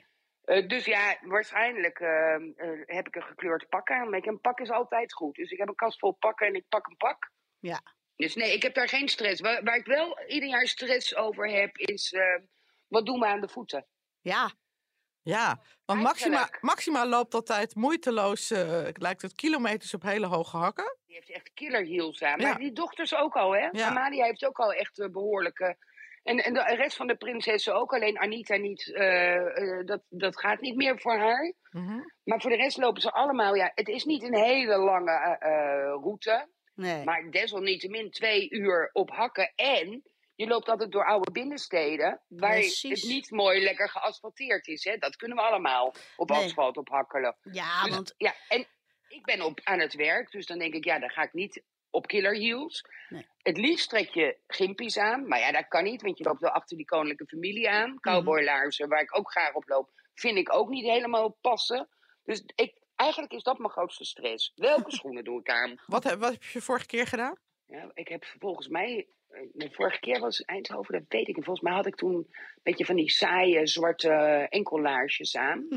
[0.67, 4.11] Dus ja, waarschijnlijk ehm, eh, heb ik een gekleurd pak aan.
[4.11, 5.35] Maar ik- een pak is altijd goed.
[5.35, 7.31] Dus ik heb een kast vol pakken en ik pak een pak.
[7.59, 7.81] Ja.
[8.17, 9.41] Dus nee, ik heb daar geen stress.
[9.41, 12.23] Waar, waar ik wel ieder jaar stress over heb, is eh,
[12.89, 13.87] wat doen we aan de voeten?
[14.21, 14.51] Ja,
[15.23, 16.49] Ja, want Maxima.
[16.61, 20.97] Maxima loopt altijd moeiteloos, eh, lijkt het kilometers op hele hoge hakken.
[21.07, 22.41] Die heeft echt killer heels aan.
[22.41, 22.49] Ja.
[22.49, 23.69] Maar die dochters ook al, hè?
[23.73, 23.89] Ja.
[23.89, 25.77] Amalia heeft ook al echt eh, behoorlijke...
[26.23, 27.95] En, en de rest van de prinsessen ook.
[27.95, 28.93] Alleen Anita niet.
[28.95, 29.35] eh,
[29.79, 31.53] eh, dat, dat gaat niet meer voor haar.
[31.71, 32.01] Mhm.
[32.25, 33.55] Maar voor de rest lopen ze allemaal...
[33.55, 36.49] Ja, het is niet een hele lange eh, eh, route.
[36.77, 37.05] Nee.
[37.05, 39.53] Maar desalniettemin twee uur op hakken.
[39.55, 40.03] En
[40.35, 42.21] je loopt altijd door oude binnensteden.
[42.29, 43.03] Waar Precies.
[43.03, 44.85] het niet mooi lekker geasfalteerd is.
[44.85, 44.97] Hè?
[44.97, 46.45] Dat kunnen we allemaal op Nee.
[46.45, 47.37] asfalt ophakkelen.
[47.43, 48.67] ja, Dus- want Ja, en
[49.09, 50.31] ik ben op, aan het werk.
[50.31, 52.85] Dus dan denk ik, ja, dan ga ik niet op killer heels.
[53.09, 53.27] Nee.
[53.43, 55.29] Het liefst trek je gimpies aan.
[55.29, 56.03] Maar ja, dat kan niet.
[56.03, 57.75] Want je loopt wel achter die koninklijke familie Mhm.
[57.77, 58.01] aan.
[58.01, 59.91] Cowboylaarzen, waar ik ook graag op loop.
[60.15, 61.89] Vind ik ook niet helemaal passen.
[62.25, 64.53] Dus ik, eigenlijk is dat mijn grootste stress.
[64.55, 65.81] Welke schoenen doe ik aan?
[65.87, 67.37] Wat, heb, wat heb je vorige keer gedaan?
[67.67, 71.45] Ja, ik heb volgens mij, eh, de vorige keer was Eindhoven, dat weet ik niet.
[71.45, 74.11] Volgens mij had ik toen een beetje van die saaie zwarte
[74.49, 75.69] enkellaarsjes aan.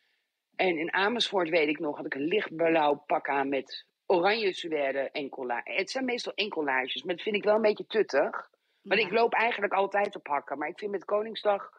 [0.56, 5.10] en in Amersfoort weet ik nog, had ik een lichtblauw pak aan met oranje suède
[5.10, 5.76] enkellaarsjes.
[5.76, 8.50] Het zijn meestal enkellaarsjes, maar dat vind ik wel een beetje tuttig.
[8.82, 10.58] Want ik loop eigenlijk altijd op hakken.
[10.58, 11.70] Maar ik vind met Koningsdag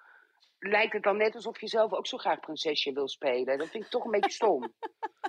[0.63, 3.57] lijkt het dan net alsof je zelf ook zo graag prinsesje wil spelen.
[3.57, 4.61] Dat vind ik toch een beetje stom.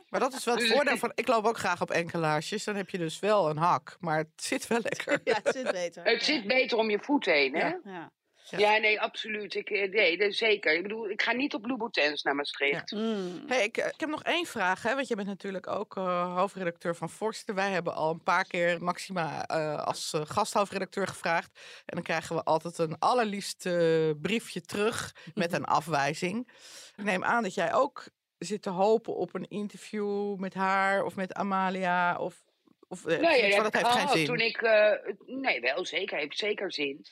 [0.09, 2.64] Maar dat is wel het Dus- voordeel van, ik loop ook graag op enkelaarsjes.
[2.64, 5.20] Dan heb je dus wel een hak, maar het zit wel lekker.
[5.25, 6.05] ja, het zit beter.
[6.05, 7.66] Het zit beter om je voet heen, hè?
[7.66, 7.81] Ja.
[7.85, 8.11] Ja.
[8.50, 8.59] Ja.
[8.59, 9.54] Ja, nee, absoluut.
[9.54, 10.74] Ik, eh, nee, zeker.
[10.74, 12.92] Ik bedoel, ik ga niet op Louboutins naar Maastricht.
[12.92, 13.44] Mm.
[13.46, 16.96] Hey, ik, ik heb nog één vraag, hè, want je bent natuurlijk ook eh, hoofdredacteur
[16.96, 17.54] van Forsten.
[17.54, 21.50] Wij hebben al een paar keer Maxima eh, als eh, gasthoofdredacteur gevraagd.
[21.87, 26.48] En dan krijgen we altijd een allerliefst eh, briefje terug met een afwijzing.
[26.96, 28.04] Ik neem aan dat jij ook
[28.38, 32.18] zit te hopen op een interview met haar of met Amalia.
[32.18, 32.44] Of,
[32.88, 34.26] of eh, Nee, van, dat heeft geen gehad zin.
[34.26, 34.90] Toen ik, eh,
[35.26, 36.18] nee, wel zeker.
[36.18, 37.07] Heeft zeker zin.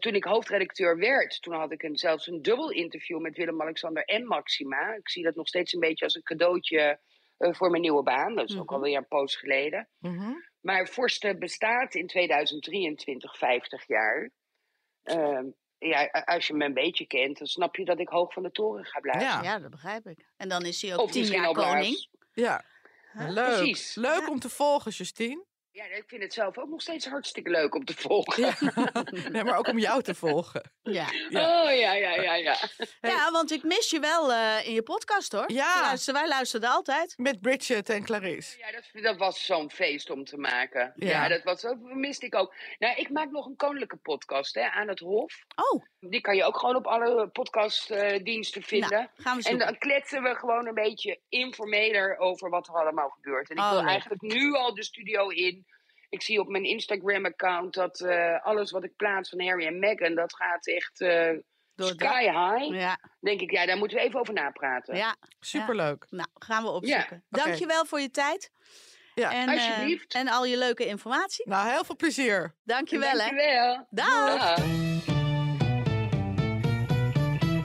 [0.00, 4.26] Toen ik hoofdredacteur werd, toen had ik een, zelfs een dubbel interview met Willem-Alexander en
[4.26, 4.94] Maxima.
[4.94, 7.00] Ik zie dat nog steeds een beetje als een cadeautje
[7.36, 8.34] eh, voor mijn nieuwe baan.
[8.34, 8.74] Dat is ook Mhm.
[8.74, 9.88] alweer een poos geleden.
[9.98, 10.32] Mhm.
[10.60, 14.30] Maar Forsten bestaat in 2023 50 jaar.
[15.02, 15.44] Ehm,
[15.78, 18.50] ja, als je me een beetje kent, dan snap je dat ik hoog van de
[18.50, 19.26] toren ga blijven.
[19.28, 19.42] Ja.
[19.42, 20.26] Ja, dat begrijp ik.
[20.36, 22.08] En dan is hij ook Of tien jaar koning.
[22.32, 22.64] Ja,
[23.12, 23.28] Huh?
[23.30, 23.56] leuk.
[23.56, 23.94] Precies.
[23.94, 24.28] Leuk Ja.
[24.30, 25.44] om te volgen, Justine.
[25.72, 28.54] Ja, ik vind het zelf ook nog steeds hartstikke leuk om te volgen.
[29.32, 30.70] Nee, maar ook om jou te volgen.
[30.82, 31.06] Ja.
[31.28, 31.62] Ja.
[31.64, 32.56] Oh ja, ja, ja, ja.
[33.00, 35.52] ja, want ik mis je wel eh, in je podcast hoor.
[35.52, 35.80] Ja.
[35.80, 37.14] Luister, wij luisterden altijd.
[37.16, 38.58] Met Bridget en Clarice.
[38.58, 40.92] Ja, dat, dat was zo'n feest om te maken.
[40.96, 41.08] Ja.
[41.08, 42.54] Ja, dat, was, dat miste ik ook.
[42.78, 45.44] Nou, ik maak nog een koninklijke podcast hè, aan het Hof.
[45.54, 48.90] Oh, Die kan je ook gewoon op alle podcastdiensten vinden.
[48.90, 49.66] nou, gaan we En zoeken.
[49.66, 53.50] dan kletsen we gewoon een beetje informeler over wat er allemaal gebeurt.
[53.50, 55.59] En ik Oh, wil eigenlijk nu al de studio in.
[56.10, 60.14] Ik zie op mijn Instagram-account dat eh, alles wat ik plaats van Harry en Meghan,
[60.14, 61.30] dat gaat echt eh,
[61.74, 62.74] Door het sky high.
[62.80, 64.96] Ja, denk ik, ja, daar moeten we even over napraten.
[64.96, 66.06] ja, Superleuk.
[66.10, 67.24] nou, gaan we opzoeken.
[67.30, 67.42] oké.
[67.44, 68.50] Dankjewel voor je tijd.
[69.14, 69.32] Ja.
[69.32, 70.14] En, eh, Alsjeblieft.
[70.14, 71.48] en al je leuke informatie.
[71.48, 72.54] Nou, heel veel plezier.
[72.64, 73.16] Dankjewel hè.
[73.16, 73.86] Dankjewel.
[73.90, 74.54] Dag.
[74.56, 74.58] Dag.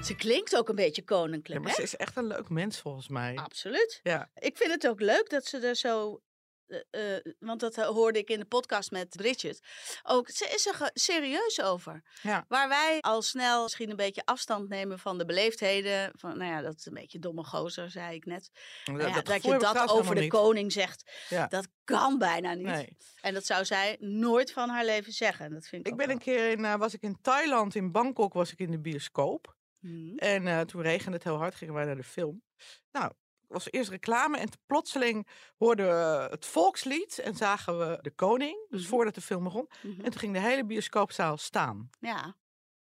[0.06, 1.76] Ze klinkt ook een beetje Ja, koninklijk maar hè?
[1.76, 3.36] ze is echt een leuk mens volgens mij.
[3.36, 4.00] Absoluut.
[4.04, 4.30] Ja.
[4.36, 6.22] Ik vind het ook leuk dat ze er zo.
[6.68, 9.60] Eh, eh, want dat eh, hoorde ik in de podcast met Bridget.
[10.04, 12.04] Ook, ze is er serieus over.
[12.22, 12.46] Ja.
[12.48, 16.12] Waar wij al snel misschien een beetje afstand nemen van de beleefdheden.
[16.16, 18.50] Van, nou ja, dat is een beetje domme gozer, zei ik net.
[18.84, 21.48] Dat, Nou ja, dat gevoel je dat over de koning zegt, Ja.
[21.48, 22.66] dat kan bijna niet.
[22.66, 22.98] Nee.
[23.22, 25.54] En dat zou zij nooit van haar leven zeggen.
[25.54, 26.16] Dat vind ik Ik ben wel.
[26.16, 29.56] een keer in, was ik in Thailand, in Bangkok, was ik in de bioscoop.
[29.80, 30.18] Mhm.
[30.18, 32.44] En toen regende het heel hard, gingen wij naar de film.
[32.92, 33.12] Nou,
[33.48, 35.28] was eerst reclame en plotseling
[35.58, 38.66] hoorden we het volkslied en zagen we de koning.
[38.70, 38.90] Dus Mhm.
[38.90, 39.68] voordat de film begon.
[39.82, 40.02] Mhm.
[40.02, 41.90] En toen ging de hele bioscoopzaal staan.
[42.00, 42.36] Ja,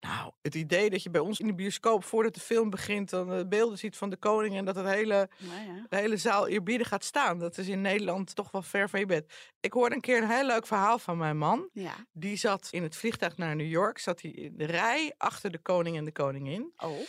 [0.01, 3.49] Nou, het idee dat je bij ons in de bioscoop, voordat de film begint, dan
[3.49, 5.85] beelden ziet van de koning en dat het hele, nou ja.
[5.89, 7.39] de hele zaal eerbiedig gaat staan.
[7.39, 9.33] Dat is in Nederland toch wel ver van je bed.
[9.59, 11.69] Ik hoorde een keer een heel leuk verhaal van mijn man.
[11.73, 11.95] ja.
[12.11, 15.57] Die zat in het vliegtuig naar New York, zat hij in de rij achter de
[15.59, 16.73] koning en de koningin.
[16.77, 16.99] Oh.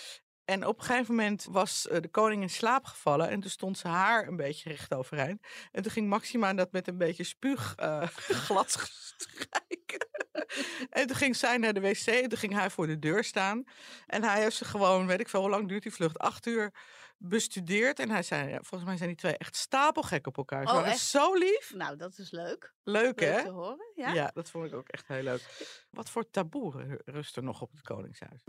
[0.45, 3.79] En op een gegeven moment was eh, de koning in slaap gevallen en toen stond
[3.79, 5.43] zijn haar een beetje recht overeind.
[5.73, 8.03] En toen ging Maxima dat met een beetje spuug eh,
[8.47, 10.09] glad strijken.
[10.91, 13.65] en toen ging zij naar de wc en toen ging hij voor de deur staan.
[14.07, 16.19] En hij heeft ze gewoon, weet ik veel, hoe lang duurt die vlucht?
[16.19, 16.73] Acht uur
[17.19, 17.99] bestudeerd.
[17.99, 20.67] En hij zei, ja, volgens mij zijn die twee echt stapelgek op elkaar.
[20.67, 20.99] Oh, echt?
[20.99, 21.73] zo lief.
[21.75, 22.73] Nou, dat is leuk.
[22.83, 23.43] Leuk, Leuk hè?
[23.45, 23.93] te horen.
[23.95, 24.13] Ja.
[24.13, 24.31] Ja?
[24.35, 25.43] dat vond ik ook echt heel leuk.
[25.91, 28.43] Wat voor taboe ru- rust er nog op het Koningshuis?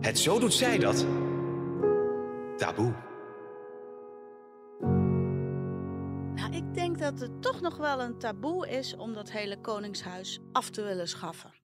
[0.00, 0.96] Het Zo Doet Zij Dat.
[2.56, 2.94] Taboe.
[6.34, 10.38] Nou, ik denk dat het toch nog wel een taboe is om dat hele koningshuis
[10.52, 11.54] af te willen schaffen.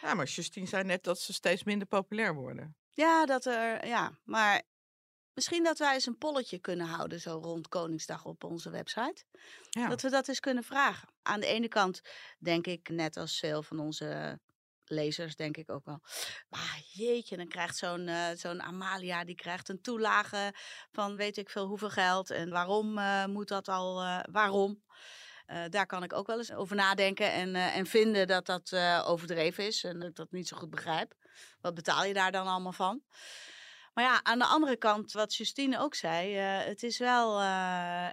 [0.00, 2.76] Ja, maar Justine zei net dat ze steeds minder populair worden.
[2.92, 4.62] Ja, dat er, ja, maar
[5.34, 9.24] misschien dat wij eens een polletje kunnen houden zo rond Koningsdag op onze website.
[9.70, 9.88] Ja.
[9.88, 11.08] Dat we dat eens kunnen vragen.
[11.22, 12.00] Aan de ene kant
[12.38, 14.40] denk ik, net als veel van onze
[14.90, 16.00] lezers, denk ik ook wel.
[16.48, 20.54] Maar jeetje, dan krijgt zo'n eh, zo'n Amalia, die krijgt een toelage
[20.92, 22.30] van weet ik veel hoeveel geld.
[22.30, 24.84] En waarom eh, moet dat al, eh, waarom?
[25.68, 29.84] Daar kan ik ook wel eens over nadenken en, en vinden dat dat overdreven is
[29.84, 31.14] en dat ik dat niet zo goed begrijp.
[31.60, 33.02] Wat betaal je daar dan allemaal van?
[33.94, 37.42] Maar ja, aan de andere kant, wat Justine ook zei, het is wel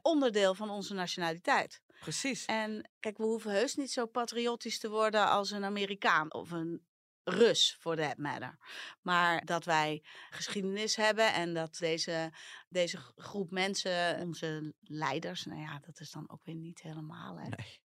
[0.02, 1.82] onderdeel van onze nationaliteit.
[2.04, 2.46] Precies.
[2.46, 6.86] En kijk, we hoeven heus niet zo patriotisch te worden als een Amerikaan of een
[7.26, 8.58] Rus, for that matter.
[9.02, 12.34] Maar dat wij geschiedenis hebben en dat deze,
[12.70, 17.48] deze groep mensen, onze leiders, nou ja, dat is dan ook weer niet helemaal, hè?
[17.50, 17.82] Nee.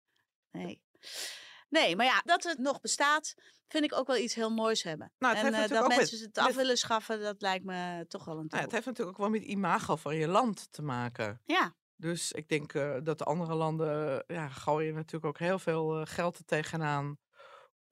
[0.51, 0.81] Nee.
[1.69, 3.33] Nee, maar ja, dat het nog bestaat,
[3.67, 5.11] vind ik ook wel iets heel moois hebben.
[5.17, 8.33] Nou, en eh, dat mensen met- het af willen schaffen, dat lijkt me toch wel
[8.33, 8.65] een Nou, taboe.
[8.65, 11.41] het heeft natuurlijk ook wel met imago van je land te maken.
[11.45, 15.99] Ja, Dus ik denk eh, dat de andere landen ja, gooien natuurlijk ook heel veel
[15.99, 17.17] eh, geld er tegenaan.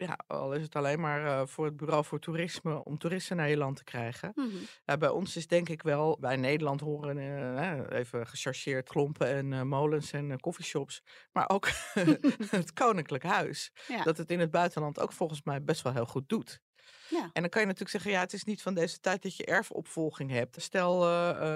[0.08, 3.50] Ja, al is het alleen maar eh, voor het Bureau voor Toerisme om toeristen naar
[3.50, 4.32] je land te krijgen.
[4.36, 5.00] mhm.
[5.00, 9.62] Bij ons is denk ik wel, bij Nederland horen eh, even gechargeerd klompen en eh,
[9.62, 11.02] molens en koffieshops.
[11.32, 11.68] maar ook
[12.50, 13.72] het Koninklijk Huis.
[13.88, 14.04] ja.
[14.04, 16.62] Dat het in het buitenland ook volgens mij best wel heel goed doet.
[17.10, 17.30] ja.
[17.34, 19.46] En dan kan je natuurlijk zeggen, ja, het is niet van deze tijd dat je
[19.46, 20.62] erfopvolging hebt.
[20.62, 21.00] Stel,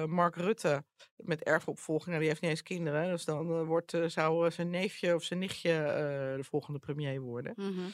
[0.07, 0.83] Mark Rutte
[1.15, 3.09] met erfopvolging, nou, die heeft niet eens kinderen.
[3.09, 5.71] Dus dan wordt, zou zijn neefje of zijn nichtje
[6.37, 7.53] de volgende premier worden.
[7.55, 7.89] mhm.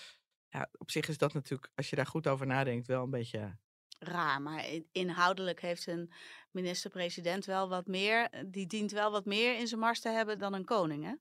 [0.53, 3.57] Ja, op zich is dat natuurlijk, als je daar goed over nadenkt, wel een beetje...
[3.99, 4.41] raar.
[4.41, 6.11] Maar in- inhoudelijk heeft een
[6.51, 8.29] minister-president wel wat meer.
[8.29, 11.13] eh, Die dient wel wat meer in zijn mars te hebben dan een koning, hè?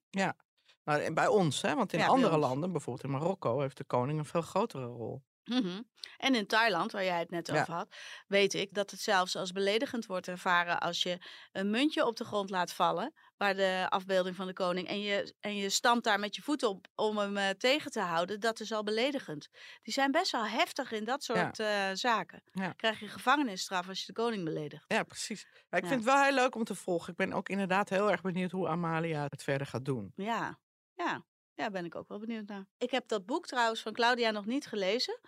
[0.85, 3.85] Nou, en bij ons, hè, want in Ja, andere landen, bijvoorbeeld in Marokko, heeft de
[3.85, 5.23] koning een veel grotere rol.
[5.45, 5.83] Mhm.
[6.17, 7.61] En in Thailand, waar jij het net Ja.
[7.61, 7.95] over had,
[8.27, 11.19] weet ik dat het zelfs als beledigend wordt ervaren als je
[11.53, 15.35] een muntje op de grond laat vallen, waar de afbeelding van de koning, en je,
[15.41, 18.61] en je stampt daar met je voeten op om hem eh, tegen te houden, dat
[18.61, 19.49] is al beledigend.
[19.83, 22.43] Die zijn best wel heftig in dat soort eh, zaken.
[22.53, 22.73] Ja.
[22.73, 24.85] Krijg je gevangenisstraf als je de koning beledigt.
[24.89, 25.47] Ja, precies.
[25.71, 27.11] Ja, ik vind het wel heel leuk om te volgen.
[27.11, 30.13] Ik ben ook inderdaad heel erg benieuwd hoe Amalia het verder gaat doen.
[30.15, 30.59] Ja,
[30.95, 31.25] ja.
[31.55, 32.67] Ja, ben ik ook wel benieuwd naar.
[32.79, 35.21] Ik heb dat boek trouwens van Claudia nog niet gelezen.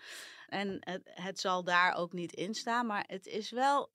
[0.46, 2.87] En het, het zal daar ook niet in staan.
[2.87, 3.92] Maar het is wel.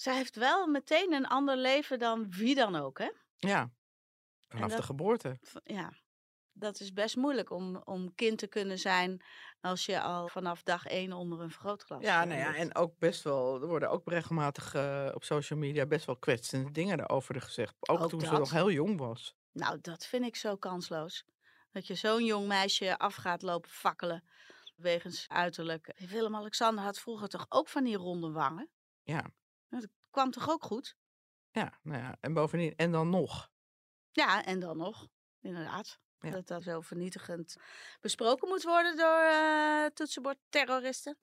[0.00, 3.10] Zij heeft wel meteen een ander leven dan wie dan ook, hè?
[3.36, 3.70] Ja,
[4.48, 5.38] vanaf de geboorte.
[5.64, 5.92] Ja,
[6.52, 9.24] dat is best moeilijk om, om kind te kunnen zijn
[9.60, 12.98] als je al vanaf dag één onder een vergrootglas Ja, eh, nou ja, en ook
[12.98, 17.40] best wel, er worden ook regelmatig eh, op social media best wel kwetsende dingen daarover
[17.40, 17.74] gezegd.
[17.88, 19.36] Ook, Ook toen ze nog heel jong was.
[19.52, 21.24] Nou, dat vind ik zo kansloos.
[21.70, 24.28] Dat je zo'n jong meisje af gaat lopen fakkelen
[24.76, 25.92] wegens uiterlijk.
[26.08, 28.68] Willem-Alexander had vroeger toch ook van die ronde wangen?
[29.02, 29.24] Ja,
[29.68, 30.96] Dat kwam toch ook goed?
[31.58, 33.50] ja, nou ja, en bovendien, en dan nog.
[34.10, 35.08] Ja, en dan nog,
[35.40, 35.98] inderdaad.
[36.20, 36.30] Ja.
[36.30, 37.56] Dat dat zo vernietigend
[38.00, 41.16] besproken moet worden door eh toetsenbordterroristen.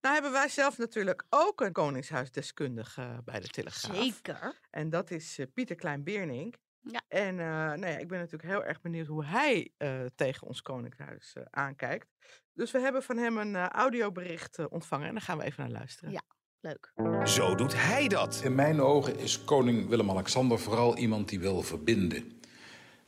[0.00, 3.96] Nou hebben wij zelf natuurlijk ook een koningshuisdeskundige eh, bij de Telegraaf.
[3.96, 4.60] Zeker.
[4.70, 6.56] En dat is eh, Pieter Klein-Beernink.
[6.80, 7.02] Ja.
[7.08, 9.72] En nou ja, ik ben natuurlijk heel erg benieuwd hoe hij
[10.14, 12.08] tegen ons koningshuis aankijkt.
[12.52, 16.12] Dus we hebben van hem een audiobericht ontvangen en daar gaan we even naar luisteren.
[16.12, 16.22] Ja.
[16.64, 16.92] Leuk.
[17.28, 18.40] Zo doet hij dat.
[18.44, 22.40] In mijn ogen is koning Willem-Alexander vooral iemand die wil verbinden.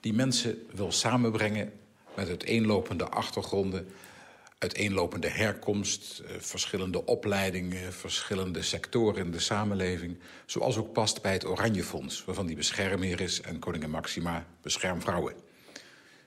[0.00, 1.72] Die mensen wil samenbrengen
[2.16, 3.88] met uiteenlopende achtergronden,
[4.58, 10.18] uiteenlopende herkomst, eh, verschillende opleidingen, verschillende sectoren in de samenleving.
[10.46, 15.34] Zoals ook past bij het Oranje Fonds, waarvan die beschermheer is en koningin Maxima beschermvrouwen.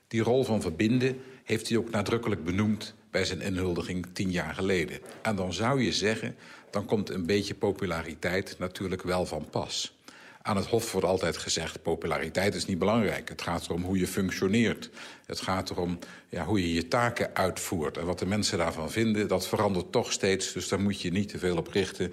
[0.08, 4.98] Die rol van verbinden heeft hij ook nadrukkelijk benoemd bij zijn inhuldiging tien jaar geleden.
[5.22, 6.36] En dan zou je zeggen,
[6.70, 9.98] dan komt een beetje populariteit natuurlijk wel van pas.
[10.42, 13.28] Aan het Hof wordt altijd gezegd, populariteit is niet belangrijk.
[13.28, 14.90] Het gaat erom hoe je functioneert.
[15.26, 17.96] Het gaat erom ja, hoe je je taken uitvoert.
[17.96, 20.52] En wat de mensen daarvan vinden, dat verandert toch steeds.
[20.52, 22.12] Dus daar moet je niet te veel op richten.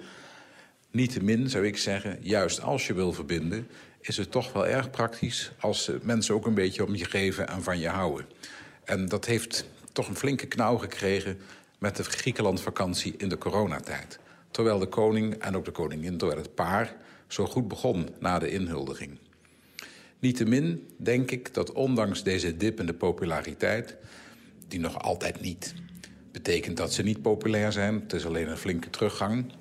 [0.90, 3.68] Niettemin zou ik zeggen, juist als je wil verbinden...
[4.00, 7.62] is het toch wel erg praktisch als mensen ook een beetje om je geven en
[7.62, 8.26] van je houden.
[8.84, 9.64] En dat heeft
[9.98, 11.38] toch een flinke knauw gekregen
[11.78, 14.18] met de Griekenland-vakantie in de coronatijd.
[14.50, 18.50] Terwijl de koning en ook de koningin, terwijl het paar zo goed begon na de
[18.50, 19.18] inhuldiging.
[20.18, 23.96] Niettemin denk ik dat ondanks deze dip in de populariteit...
[24.68, 25.74] die nog altijd niet
[26.32, 27.94] betekent dat ze niet populair zijn...
[28.00, 29.52] het is alleen een flinke teruggang...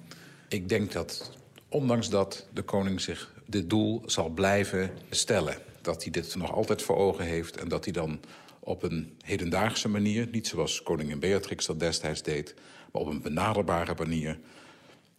[0.49, 1.31] ik denk dat
[1.69, 5.57] ondanks dat de koning zich dit doel zal blijven stellen.
[5.81, 7.57] Dat hij dit nog altijd voor ogen heeft...
[7.57, 8.19] en dat hij dan
[8.67, 10.27] op een hedendaagse manier...
[10.27, 12.55] niet zoals koningin Beatrix dat destijds deed...
[12.91, 14.39] maar op een benaderbare manier...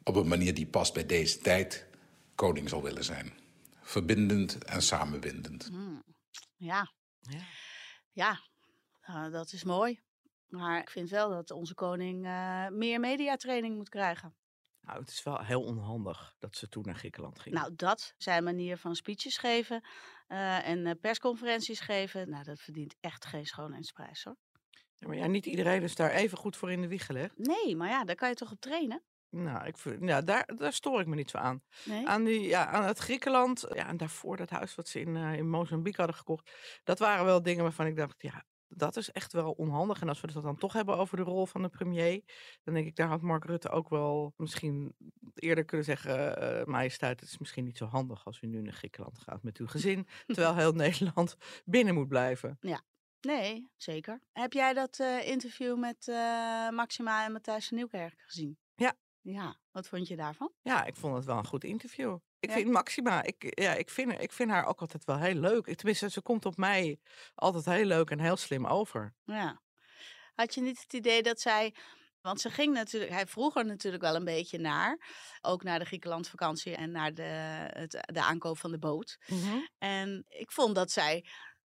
[0.05, 1.87] op een manier die past bij deze tijd...
[2.35, 3.33] koning zal willen zijn.
[3.83, 5.71] Verbindend en samenbindend.
[6.57, 7.41] Ja, Ja.
[8.13, 8.41] ja,
[9.07, 10.01] nou, dat is mooi.
[10.49, 14.35] Maar ik vind wel dat onze koning eh, meer mediatraining moet krijgen.
[14.81, 17.55] Nou, het is wel heel onhandig dat ze toen naar Griekenland ging.
[17.55, 19.85] Nou, dat, zijn manier van speeches geven
[20.29, 24.37] eh, en eh, persconferenties geven, nou, dat verdient echt geen schoonheidsprijs hoor.
[24.95, 27.39] Ja, maar ja, niet iedereen is daar even goed voor in de wieg gelegd.
[27.39, 29.03] Nee, maar ja, daar kan je toch op trainen?
[29.31, 31.63] Nou, ik, ja, daar, daar stoor ik me niet zo aan.
[31.85, 32.07] Nee?
[32.07, 35.33] Aan, die, ja, aan het Griekenland, ja, en daarvoor dat huis wat ze in, eh,
[35.33, 36.51] in Mozambique hadden gekocht.
[36.85, 40.01] Dat waren wel dingen waarvan ik dacht, ja, dat is echt wel onhandig.
[40.01, 42.23] En als we het dan toch hebben over de rol van de premier,
[42.63, 44.95] dan denk ik, daar had Mark Rutte ook wel misschien
[45.35, 48.73] eerder kunnen zeggen, eh majesteit, het is misschien niet zo handig als u nu naar
[48.73, 52.59] Griekenland gaat met uw gezin, terwijl heel Nederland binnen moet blijven.
[53.21, 54.21] Nee, zeker.
[54.33, 56.07] Heb jij dat eh, interview met
[56.71, 58.59] Maxima en Matthijs van Nieuwkerk gezien?
[58.75, 58.97] Ja.
[59.21, 60.53] Ja, wat vond je daarvan?
[60.63, 62.19] Ja, ik vond het wel een goed interview.
[62.41, 62.55] Ik Ja.
[62.55, 65.75] vind Maxima, ik, ja, ik, vind, haar- ik vind haar ook altijd wel heel leuk.
[65.77, 66.99] Tenminste, ze komt op mij
[67.35, 69.15] altijd heel leuk en heel slim over.
[69.25, 69.61] Ja.
[70.35, 71.75] Had je niet het idee dat zij.
[72.21, 75.07] Want ze ging natuurlijk, hij vroeg er natuurlijk wel een beetje naar.
[75.41, 77.23] Ook naar de Griekenland-vakantie en naar de,
[77.73, 79.19] het, de aankoop van de boot.
[79.79, 81.25] En ik vond dat zij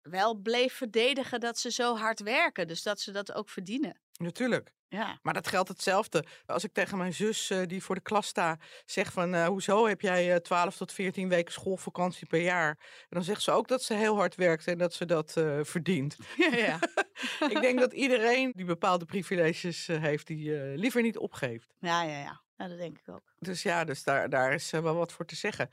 [0.02, 2.68] wel bleef verdedigen dat ze zo hard werken.
[2.68, 4.02] Dus dat ze dat ook verdienen.
[4.12, 4.72] Natuurlijk.
[4.92, 5.20] Ja.
[5.22, 6.26] Maar dat geldt hetzelfde.
[6.46, 9.34] Als ik tegen mijn zus, eh, die voor de klas sta, zeg van...
[9.34, 12.70] eh, hoezo heb jij eh 12 tot 14 weken schoolvakantie per jaar?
[12.80, 16.18] En dan zegt ze ook dat ze heel hard werkt en dat ze dat verdient.
[16.68, 16.80] ja.
[17.56, 21.74] ik denk dat iedereen die bepaalde privileges heeft, die liever niet opgeeft.
[21.80, 22.42] Ja, ja, ja.
[22.58, 23.31] Ja, dat denk ik ook.
[23.44, 25.70] Dus ja, dus daar, daar is eh, wel wat voor te zeggen.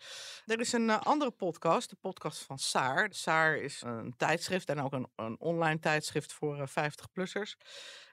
[0.47, 3.09] Er is een eh, andere podcast, de podcast van Saar.
[3.11, 7.57] Saar is een tijdschrift en ook een, een online tijdschrift voor 50-plussers.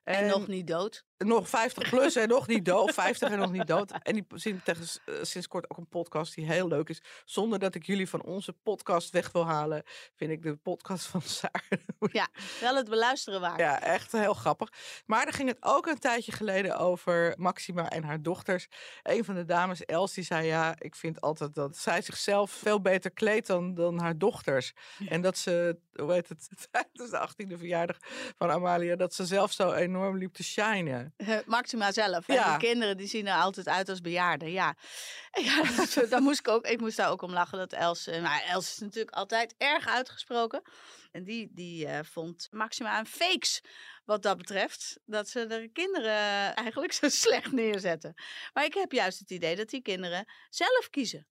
[0.05, 1.05] En, nog niet dood.
[1.17, 2.93] nog 50 plus en nog niet dood.
[3.03, 3.91] 50 en nog niet dood.
[3.91, 7.01] En die zien tegen, eh, sinds kort ook een podcast die heel leuk is.
[7.25, 9.83] Zonder dat ik jullie van onze podcast weg wil halen,
[10.15, 11.67] vind ik de podcast van Saar
[12.11, 12.27] Ja,
[12.61, 13.59] wel het beluisteren waard.
[13.59, 14.69] ja, echt heel grappig.
[15.05, 18.67] Maar er ging het ook een tijdje geleden over Maxima en haar dochters.
[19.03, 22.51] Een van de de dames, Els, die zei ja, ik vind altijd dat zij zichzelf
[22.51, 24.73] veel beter kleedt dan, dan haar dochters.
[25.07, 27.97] En dat ze, hoe heet het, tijdens de 18e verjaardag
[28.37, 31.13] van Amalia, dat ze zelf zo enorm liep te shinen.
[31.17, 32.27] Eh, Maxima zelf.
[32.27, 32.57] Ja.
[32.57, 34.51] Die kinderen die zien er altijd uit als bejaarden.
[34.51, 34.75] Ja,
[35.47, 38.07] ja dus, daar moest ik, ook, ik moest daar ook om lachen dat Els...
[38.07, 40.61] eh, Maar Els is natuurlijk altijd erg uitgesproken.
[41.11, 43.61] En die, die eh, vond Maxima een fakes
[44.05, 44.99] wat dat betreft.
[45.05, 48.13] Dat ze de kinderen eigenlijk zo slecht neerzetten.
[48.53, 51.27] Maar ik heb juist het idee dat die kinderen zelf kiezen.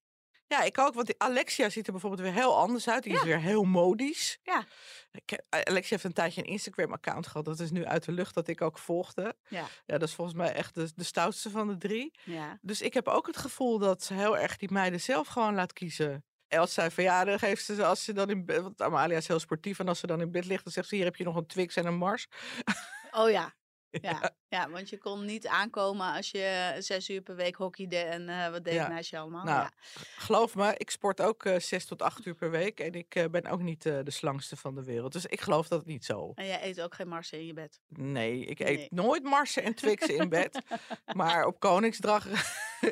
[0.47, 3.03] Ja, ik ook, want Alexia ziet er bijvoorbeeld weer heel anders uit.
[3.03, 4.39] Die is weer heel modisch.
[4.43, 4.65] Ja.
[5.13, 7.45] Ik, heb- Alexia heeft een tijdje een Instagram-account gehad.
[7.45, 9.37] Dat is nu uit de lucht dat ik ook volgde.
[9.49, 9.67] Ja.
[9.87, 12.19] Ja, dat is volgens mij echt de, de stoutste van de drie.
[12.25, 12.59] Ja.
[12.63, 15.73] Dus ik heb ook het gevoel dat ze heel erg die meiden zelf gewoon laat
[15.73, 16.25] kiezen.
[16.55, 19.79] Els ja, dan geeft ze als ze dan in bed, want Amalia is heel sportief
[19.79, 21.47] en als ze dan in bed ligt, dan zegt ze hier heb je nog een
[21.47, 22.27] Twix en een Mars.
[23.17, 23.55] Oh ja.
[24.01, 28.29] Ja, ja, want je kon niet aankomen als je zes uur per week hockeyde en
[28.29, 28.89] eh, wat deed Ja.
[28.89, 29.45] naast je allemaal.
[29.45, 29.71] Nou, ja.
[30.17, 33.25] Geloof me, ik sport ook eh, zes tot acht uur per week en ik eh,
[33.31, 35.13] ben ook niet eh, de slangste van de wereld.
[35.13, 36.33] Dus ik geloof dat niet zo.
[36.35, 37.81] En jij eet ook geen marsen in je bed.
[37.89, 40.59] Nee, ik eet nooit marsen en twixen in bed.
[41.17, 42.27] maar op Koningsdag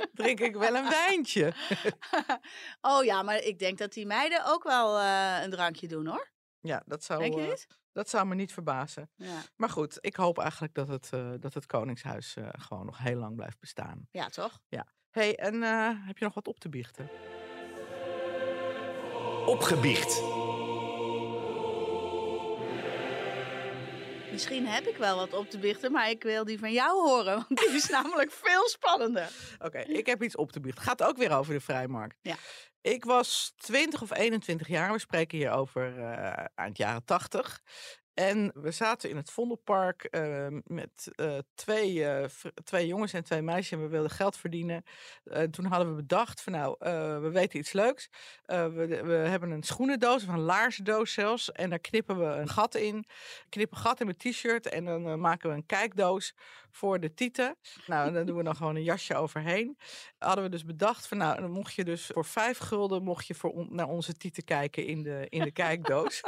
[0.15, 1.53] drink ik wel een wijntje.
[2.81, 6.31] oh ja, maar ik denk dat die meiden ook wel eh, een drankje doen hoor.
[6.61, 9.11] Ja, dat zou, Denk je eh, dat zou me niet verbazen.
[9.17, 12.99] Ja, Maar goed, ik hoop eigenlijk dat het, eh, dat het Koningshuis eh, gewoon nog
[12.99, 14.09] heel lang blijft bestaan.
[14.11, 14.61] ja toch?
[15.11, 17.11] hey, en eh, heb je nog wat op te biechten?
[19.47, 20.21] Opgebiecht.
[24.33, 27.35] Misschien heb ik wel wat op te biechten, maar ik wil die van jou horen.
[27.35, 29.31] Want die is namelijk veel spannender.
[29.59, 30.85] Oké, ik heb iets op te biechten.
[30.85, 32.19] Gaat ook weer over de vrijmarkt.
[32.23, 32.37] Ja.
[32.81, 34.93] Ik was 20 of 21 jaar.
[34.93, 37.61] We spreken hier over eh aan het jaren 80.
[38.15, 42.29] En we zaten in het Vondelpark eh, met eh, twee, eh,
[42.65, 43.71] twee jongens en twee meisjes.
[43.79, 44.85] En we wilden geld verdienen.
[45.25, 46.77] Eh, toen hadden we bedacht van nou,
[47.23, 48.09] we weten iets leuks.
[48.47, 51.53] We, we hebben een schoenendoos of een laarsdoos zelfs.
[51.53, 53.07] En daar knippen we een gat in.
[53.49, 54.69] Knippen een gat in mijn t-shirt.
[54.69, 56.35] En dan maken we een kijkdoos
[56.71, 57.57] voor de tieten.
[57.87, 59.79] Nou, dan doen we dan gewoon een jasje overheen.
[60.19, 63.35] Hadden we dus bedacht van nou, dan mocht je dus voor vijf gulden mocht je
[63.35, 66.21] voor on- naar onze tieten kijken in de, in de kijkdoos.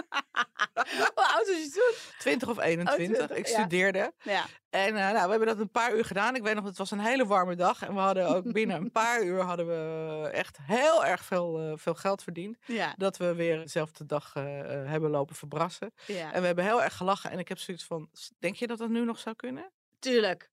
[1.14, 2.12] Hoe oud is je toen?
[2.18, 3.16] 20 of 21.
[3.16, 4.12] 20, ik studeerde.
[4.22, 4.44] Ja.
[4.70, 6.34] En eh, nou, we hebben dat een paar uur gedaan.
[6.36, 7.82] Ik weet nog, het was een hele warme dag.
[7.82, 11.72] En we hadden ook binnen een paar uur hadden we echt heel erg veel, eh,
[11.76, 12.56] veel geld verdiend.
[12.66, 12.94] Ja.
[12.96, 15.92] Dat we weer dezelfde dag eh, hebben lopen verbrassen.
[16.06, 16.32] ja.
[16.32, 17.30] En we hebben heel erg gelachen.
[17.30, 19.72] En ik heb zoiets van, "S- denk je dat dat nu nog zou kunnen?
[19.98, 20.50] Tuurlijk.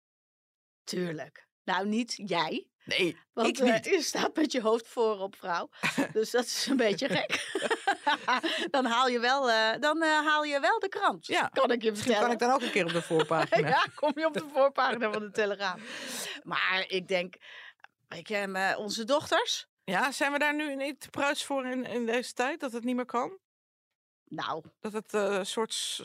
[0.84, 1.48] Tuurlijk.
[1.64, 2.68] Nou, niet jij.
[2.84, 3.86] Nee, Want ik eh, niet.
[3.86, 5.70] je staat met je hoofd voorop, vrouw.
[6.14, 7.60] Dus dat is een beetje gek.
[8.76, 11.26] dan haal je wel, eh, dan, eh, haal je wel de krant.
[11.26, 12.22] Ja, Kan ik je vertellen.
[12.22, 13.68] kan ik dan ook een keer op de voorpagina.
[13.68, 15.80] ja, kom je op de voorpagina van de Telegraaf.
[16.44, 17.36] Maar ik denk,
[18.24, 19.68] je, eh, onze dochters.
[19.84, 22.60] Ja, zijn we daar nu niet te pruis voor in, in deze tijd?
[22.60, 23.38] Dat het niet meer kan?
[24.26, 26.00] Nou, Dat het een soort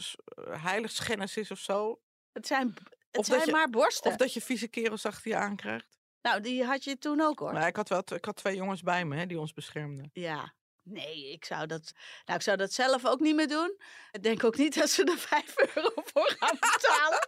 [0.51, 2.01] heiligschennis is of zo?
[2.33, 2.75] het zijn,
[3.11, 4.11] het Of zijn je- maar borsten.
[4.11, 5.96] Of dat je vieze kerels achter je aankrijgt?
[6.27, 7.53] Nou, die had je toen ook hoor.
[7.53, 10.11] Maar ik had wel ik had twee jongens bij me hè, die ons beschermden.
[10.13, 10.55] Ja.
[10.83, 11.93] Nee, ik zou, dat,
[12.25, 13.79] nou, ik zou dat zelf ook niet meer doen.
[14.11, 17.27] Ik denk ook niet dat ze er 5 euro voor gaan betalen.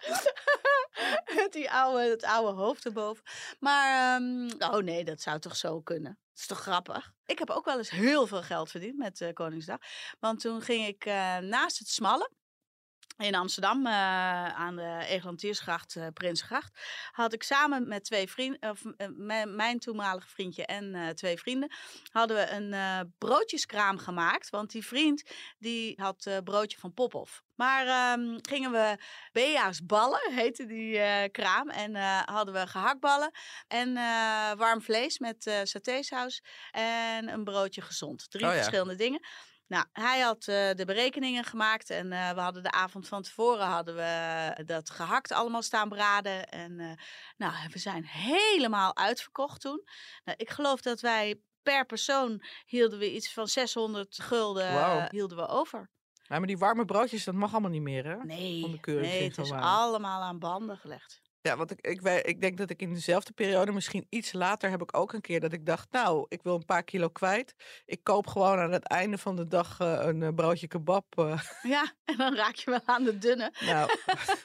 [1.35, 3.25] Met die oude, het oude hoofd erboven.
[3.59, 6.19] Maar, ehm, oh nee, dat zou toch zo kunnen.
[6.31, 7.13] Dat is toch grappig?
[7.27, 9.79] Ik heb ook wel eens heel veel geld verdiend met eh, Koningsdag.
[10.19, 12.31] Want toen ging ik eh, naast het Smallen
[13.19, 13.93] in Amsterdam eh,
[14.49, 20.29] aan de Eglantiersgracht, eh Prinsgracht, had ik samen met twee vrienden, of eh, mijn, toenmalige
[20.29, 21.71] vriendje en twee vrienden,
[22.13, 24.51] hadden we een broodjeskraam gemaakt.
[24.51, 25.23] Want die vriend
[25.59, 27.39] die had broodje van Popov.
[27.55, 28.97] Maar ehm, gingen we
[29.33, 31.71] Bea's ballen, heette die kraam.
[31.71, 33.31] En hadden we gehaktballen
[33.69, 33.95] en
[34.57, 38.31] warm vlees met satésaus en een broodje gezond.
[38.31, 38.57] Drie Oh ja.
[38.57, 39.21] verschillende dingen.
[39.69, 43.67] Nou, hij had eh, de berekeningen gemaakt en eh, we hadden de avond van tevoren
[43.67, 46.49] hadden we dat gehakt allemaal staan braden.
[46.49, 46.91] En eh,
[47.37, 49.85] nou, we zijn helemaal uitverkocht toen.
[50.25, 55.37] Nou, ik geloof dat wij per persoon hielden we iets van 600 gulden eh, hielden
[55.37, 55.91] we over.
[56.13, 58.17] Ja, maar die warme broodjes, dat mag allemaal niet meer, hè?
[58.17, 61.21] Nee, nee het is allemaal aan banden gelegd.
[61.41, 64.83] Ja, want ik, ik, ik denk dat ik in dezelfde periode, misschien iets later, heb
[64.83, 67.55] ik ook een keer dat ik dacht, nou, ik wil een paar kilo kwijt.
[67.85, 71.05] Ik koop gewoon aan het einde van de dag eh, een eh, broodje kebab.
[71.19, 71.41] eh.
[71.63, 73.53] Ja, en dan raak je wel aan de dunne.
[73.61, 73.91] nou,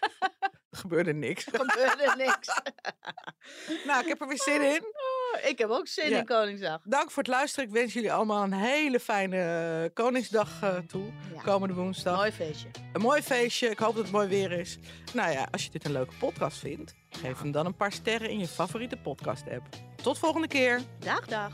[0.70, 1.46] er gebeurde niks.
[1.46, 2.48] Er gebeurde niks.
[3.88, 4.84] nou, ik heb er weer zin in.
[5.42, 6.18] Ik heb ook zin Ja.
[6.18, 6.82] in Koningsdag.
[6.84, 7.66] Dank voor het luisteren.
[7.70, 9.38] Ik wens jullie allemaal een hele fijne
[9.84, 11.04] eh, Koningsdag eh, toe.
[11.36, 11.42] Ja.
[11.42, 12.16] Komende woensdag.
[12.16, 12.68] Mooi feestje.
[12.94, 13.70] Een mooi feestje.
[13.70, 14.78] Ik hoop dat het mooi weer is.
[15.14, 18.30] Nou ja, als je dit een leuke podcast vindt, geef hem dan een paar sterren
[18.30, 19.68] in je favoriete podcast app.
[20.04, 20.82] Tot volgende keer.
[21.00, 21.52] Dag, dag.